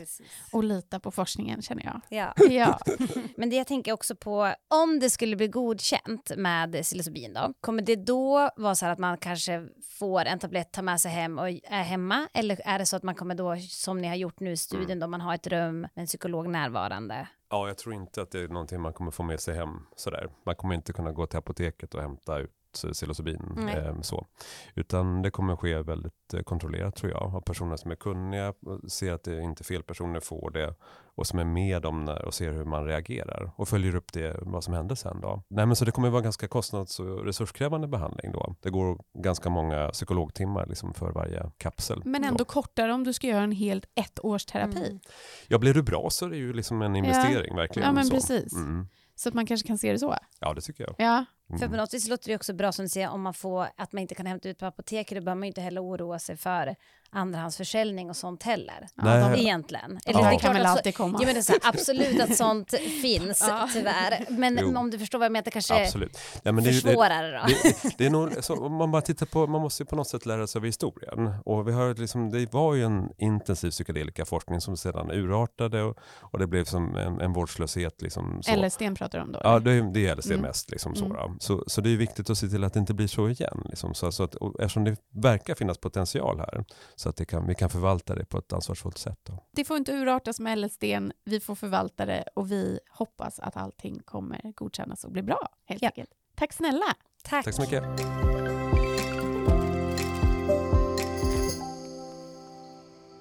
Och 0.52 0.64
litar 0.64 0.98
på 0.98 1.10
forskningen 1.10 1.62
känner 1.62 1.84
jag. 1.84 2.00
Ja. 2.08 2.34
Ja, 2.50 2.78
Men 3.36 3.50
det 3.50 3.56
jag 3.56 3.66
tänker 3.66 3.92
också 3.92 4.16
på, 4.16 4.54
om 4.68 4.98
det 5.00 5.10
skulle 5.10 5.36
bli 5.36 5.48
godkänt 5.48 6.32
med 6.36 6.82
psilocybin 6.82 7.34
då, 7.34 7.54
kommer 7.60 7.82
det 7.82 7.96
då 7.96 8.50
vara 8.56 8.74
så 8.74 8.84
här 8.84 8.92
att 8.92 8.98
man 8.98 9.18
kanske 9.18 9.68
får 9.98 10.24
en 10.24 10.38
tablett, 10.38 10.72
ta 10.72 10.82
med 10.82 11.00
sig 11.00 11.10
hem 11.10 11.38
och 11.38 11.48
är 11.48 11.82
hemma? 11.82 12.28
Eller 12.34 12.60
är 12.64 12.78
det 12.78 12.86
så 12.86 12.96
att 12.96 13.02
man 13.02 13.14
kommer 13.14 13.34
då, 13.34 13.56
som 13.56 13.98
ni 13.98 14.08
har 14.08 14.14
gjort 14.14 14.40
nu 14.40 14.52
i 14.52 14.56
studien, 14.56 14.98
då 15.00 15.06
man 15.06 15.20
har 15.20 15.34
ett 15.34 15.46
rum 15.46 15.80
med 15.80 15.90
en 15.94 16.06
psykolog 16.06 16.48
närvarande? 16.48 17.28
Ja, 17.50 17.66
jag 17.68 17.78
tror 17.78 17.94
inte 17.94 18.22
att 18.22 18.30
det 18.30 18.40
är 18.40 18.48
någonting 18.48 18.80
man 18.80 18.92
kommer 18.92 19.10
få 19.10 19.22
med 19.22 19.40
sig 19.40 19.54
hem 19.54 19.86
sådär. 19.96 20.28
Man 20.46 20.56
kommer 20.56 20.74
inte 20.74 20.92
kunna 20.92 21.12
gå 21.12 21.26
till 21.26 21.38
apoteket 21.38 21.94
och 21.94 22.02
hämta 22.02 22.38
ut 22.38 22.50
eh, 22.84 22.90
psilocybin. 22.90 23.68
Eh, 23.68 24.00
så. 24.00 24.26
Utan 24.74 25.22
det 25.22 25.30
kommer 25.30 25.56
ske 25.56 25.82
väldigt 25.82 26.34
eh, 26.34 26.42
kontrollerat 26.42 26.96
tror 26.96 27.12
jag. 27.12 27.34
Av 27.34 27.40
personer 27.40 27.76
som 27.76 27.90
är 27.90 27.94
kunniga, 27.94 28.54
ser 28.88 29.12
att 29.12 29.24
det 29.24 29.40
inte 29.40 29.64
fel 29.64 29.82
personer 29.82 30.20
får 30.20 30.50
det 30.50 30.74
och 31.14 31.26
som 31.26 31.38
är 31.38 31.44
med 31.44 31.86
om 31.86 32.04
när 32.04 32.24
och 32.24 32.34
ser 32.34 32.52
hur 32.52 32.64
man 32.64 32.84
reagerar 32.84 33.50
och 33.56 33.68
följer 33.68 33.94
upp 33.94 34.12
det, 34.12 34.38
vad 34.42 34.64
som 34.64 34.74
händer 34.74 34.94
sen 34.94 35.20
då. 35.20 35.42
Nej 35.48 35.66
men 35.66 35.76
så 35.76 35.84
det 35.84 35.90
kommer 35.90 36.10
vara 36.10 36.22
ganska 36.22 36.48
kostnads 36.48 37.00
och 37.00 37.24
resurskrävande 37.24 37.88
behandling 37.88 38.32
då. 38.32 38.54
Det 38.60 38.70
går 38.70 38.98
ganska 39.18 39.50
många 39.50 39.88
psykologtimmar 39.88 40.66
liksom 40.66 40.94
för 40.94 41.12
varje 41.12 41.50
kapsel. 41.58 42.02
men 42.04 42.22
då. 42.22 42.28
ändå 42.28 42.44
kortare 42.44 42.92
om 42.92 43.04
du 43.04 43.12
ska 43.12 43.26
göra 43.26 43.42
en 43.42 43.52
helt 43.52 43.84
ett 43.94 44.24
års 44.24 44.44
terapi. 44.44 44.86
Mm. 44.86 45.00
Ja, 45.48 45.58
blir 45.58 45.74
du 45.74 45.82
bra 45.82 46.10
så 46.10 46.26
är 46.26 46.30
det 46.30 46.36
ju 46.36 46.52
liksom 46.52 46.82
en 46.82 46.96
investering 46.96 47.56
verkligen. 47.56 47.86
Ja, 47.86 47.92
men 47.92 48.04
så. 48.04 48.14
precis. 48.14 48.52
Mm. 48.52 48.88
Så 49.14 49.28
att 49.28 49.34
man 49.34 49.46
kanske 49.46 49.66
kan 49.66 49.78
se 49.78 49.92
det 49.92 49.98
så. 49.98 50.16
Ja, 50.40 50.54
det 50.54 50.60
tycker 50.60 50.84
jag. 50.84 50.94
Ja, 50.98 51.24
För 51.50 51.58
på 51.58 51.64
Mm. 51.64 51.76
något 51.76 51.94
vis 51.94 52.08
låter 52.08 52.28
det 52.28 52.36
också 52.36 52.52
bra 52.52 52.72
som 52.72 52.84
du 52.84 52.88
säger 52.88 53.10
om 53.10 53.22
man 53.22 53.34
får 53.34 53.66
att 53.76 53.92
man 53.92 54.02
inte 54.02 54.14
kan 54.14 54.26
hämta 54.26 54.48
ut 54.48 54.58
på 54.58 54.66
apoteket. 54.66 55.18
Då 55.18 55.24
behöver 55.24 55.38
man 55.38 55.42
ju 55.42 55.48
inte 55.48 55.60
heller 55.60 55.82
oroa 55.84 56.18
sig 56.18 56.36
för 56.36 56.74
andrahandsförsäljning 57.12 58.10
och 58.10 58.16
sånt 58.16 58.42
heller. 58.42 58.88
Ja, 58.94 59.02
Nej. 59.04 59.30
de, 59.36 59.40
Egentligen. 59.40 59.98
Ja. 60.04 60.12
det 60.20 60.24
är 60.26 60.30
det 60.30 60.38
kan 60.38 60.54
väl 60.54 60.66
alltid 60.66 60.94
komma. 60.96 61.18
Ja, 61.20 61.26
men 61.26 61.34
det 61.34 61.40
är 61.40 61.42
så 61.42 61.54
absolut 61.62 62.20
att 62.20 62.36
sånt 62.44 62.70
finns 63.02 63.44
Ja. 63.48 63.68
tyvärr. 63.72 64.26
Men 64.30 64.58
Jo. 64.62 64.76
om 64.78 64.90
du 64.90 64.98
förstår 64.98 65.18
vad 65.18 65.24
jag 65.26 65.32
menar, 65.32 65.44
det 65.44 65.50
kanske 65.50 65.82
Absolut. 65.82 66.18
Ja, 66.42 66.52
men 66.52 66.64
det, 66.64 66.70
är 66.70 66.72
det, 66.74 66.80
försvårar 66.80 67.22
det 67.22 67.38
då. 67.38 67.46
det, 67.82 67.98
det 67.98 68.06
är 68.06 68.10
nog, 68.10 68.44
så, 68.44 68.54
om 68.66 68.74
man 68.74 68.90
bara 68.90 69.02
tittar 69.02 69.26
på, 69.26 69.46
man 69.46 69.60
måste 69.60 69.82
ju 69.82 69.86
på 69.86 69.96
något 69.96 70.08
sätt 70.08 70.26
lära 70.26 70.46
sig 70.46 70.58
av 70.58 70.64
historien. 70.64 71.34
Och 71.44 71.68
vi 71.68 71.72
har 71.72 71.94
liksom, 71.94 72.30
det 72.30 72.52
var 72.52 72.74
ju 72.74 72.84
en 72.84 73.08
intensiv 73.18 73.70
psykedelikaforskning 73.70 74.60
som 74.60 74.76
sedan 74.76 75.10
urartade 75.10 75.82
och, 75.82 75.96
och 76.20 76.38
det 76.38 76.46
blev 76.46 76.64
som 76.64 76.96
en, 76.96 77.20
en 77.20 77.32
vårdslöshet. 77.32 78.02
Liksom, 78.02 78.42
så. 78.42 78.56
LSD 78.56 78.82
pratar 78.98 79.18
du 79.18 79.24
om 79.24 79.32
då? 79.32 79.40
Ja, 79.44 79.56
eller? 79.56 79.70
det, 79.82 79.92
det 79.92 80.00
gäller 80.00 80.22
det 80.22 80.34
Mm. 80.34 80.42
mest. 80.46 80.70
Liksom, 80.70 80.94
så, 80.94 81.04
Mm. 81.04 81.16
Så, 81.42 81.64
så 81.66 81.80
det 81.80 81.90
är 81.90 81.96
viktigt 81.96 82.30
att 82.30 82.38
se 82.38 82.48
till 82.48 82.64
att 82.64 82.72
det 82.74 82.80
inte 82.80 82.94
blir 82.94 83.06
så 83.06 83.28
igen. 83.28 83.62
Liksom, 83.68 83.94
så, 83.94 84.12
så 84.12 84.22
att, 84.22 84.34
eftersom 84.58 84.84
det 84.84 84.96
verkar 85.14 85.54
finnas 85.54 85.78
potential 85.78 86.38
här, 86.38 86.64
så 86.96 87.08
att 87.08 87.16
det 87.16 87.24
kan, 87.24 87.46
vi 87.46 87.54
kan 87.54 87.70
förvalta 87.70 88.14
det 88.14 88.24
på 88.24 88.38
ett 88.38 88.52
ansvarsfullt 88.52 88.98
sätt. 88.98 89.18
Då. 89.22 89.44
Det 89.52 89.64
får 89.64 89.76
inte 89.76 89.92
urartas 89.92 90.40
med 90.40 90.58
LSD, 90.58 90.84
vi 91.24 91.40
får 91.40 91.54
förvalta 91.54 92.06
det 92.06 92.24
och 92.34 92.50
vi 92.52 92.78
hoppas 92.90 93.38
att 93.40 93.56
allting 93.56 94.00
kommer 94.04 94.52
godkännas 94.54 95.04
och 95.04 95.12
bli 95.12 95.22
bra. 95.22 95.48
Helt 95.66 95.82
Ja. 95.82 95.88
enkelt. 95.88 96.10
Tack 96.34 96.52
snälla! 96.52 96.94
Tack. 97.24 97.44
Tack 97.44 97.54
så 97.54 97.60
mycket. 97.62 97.82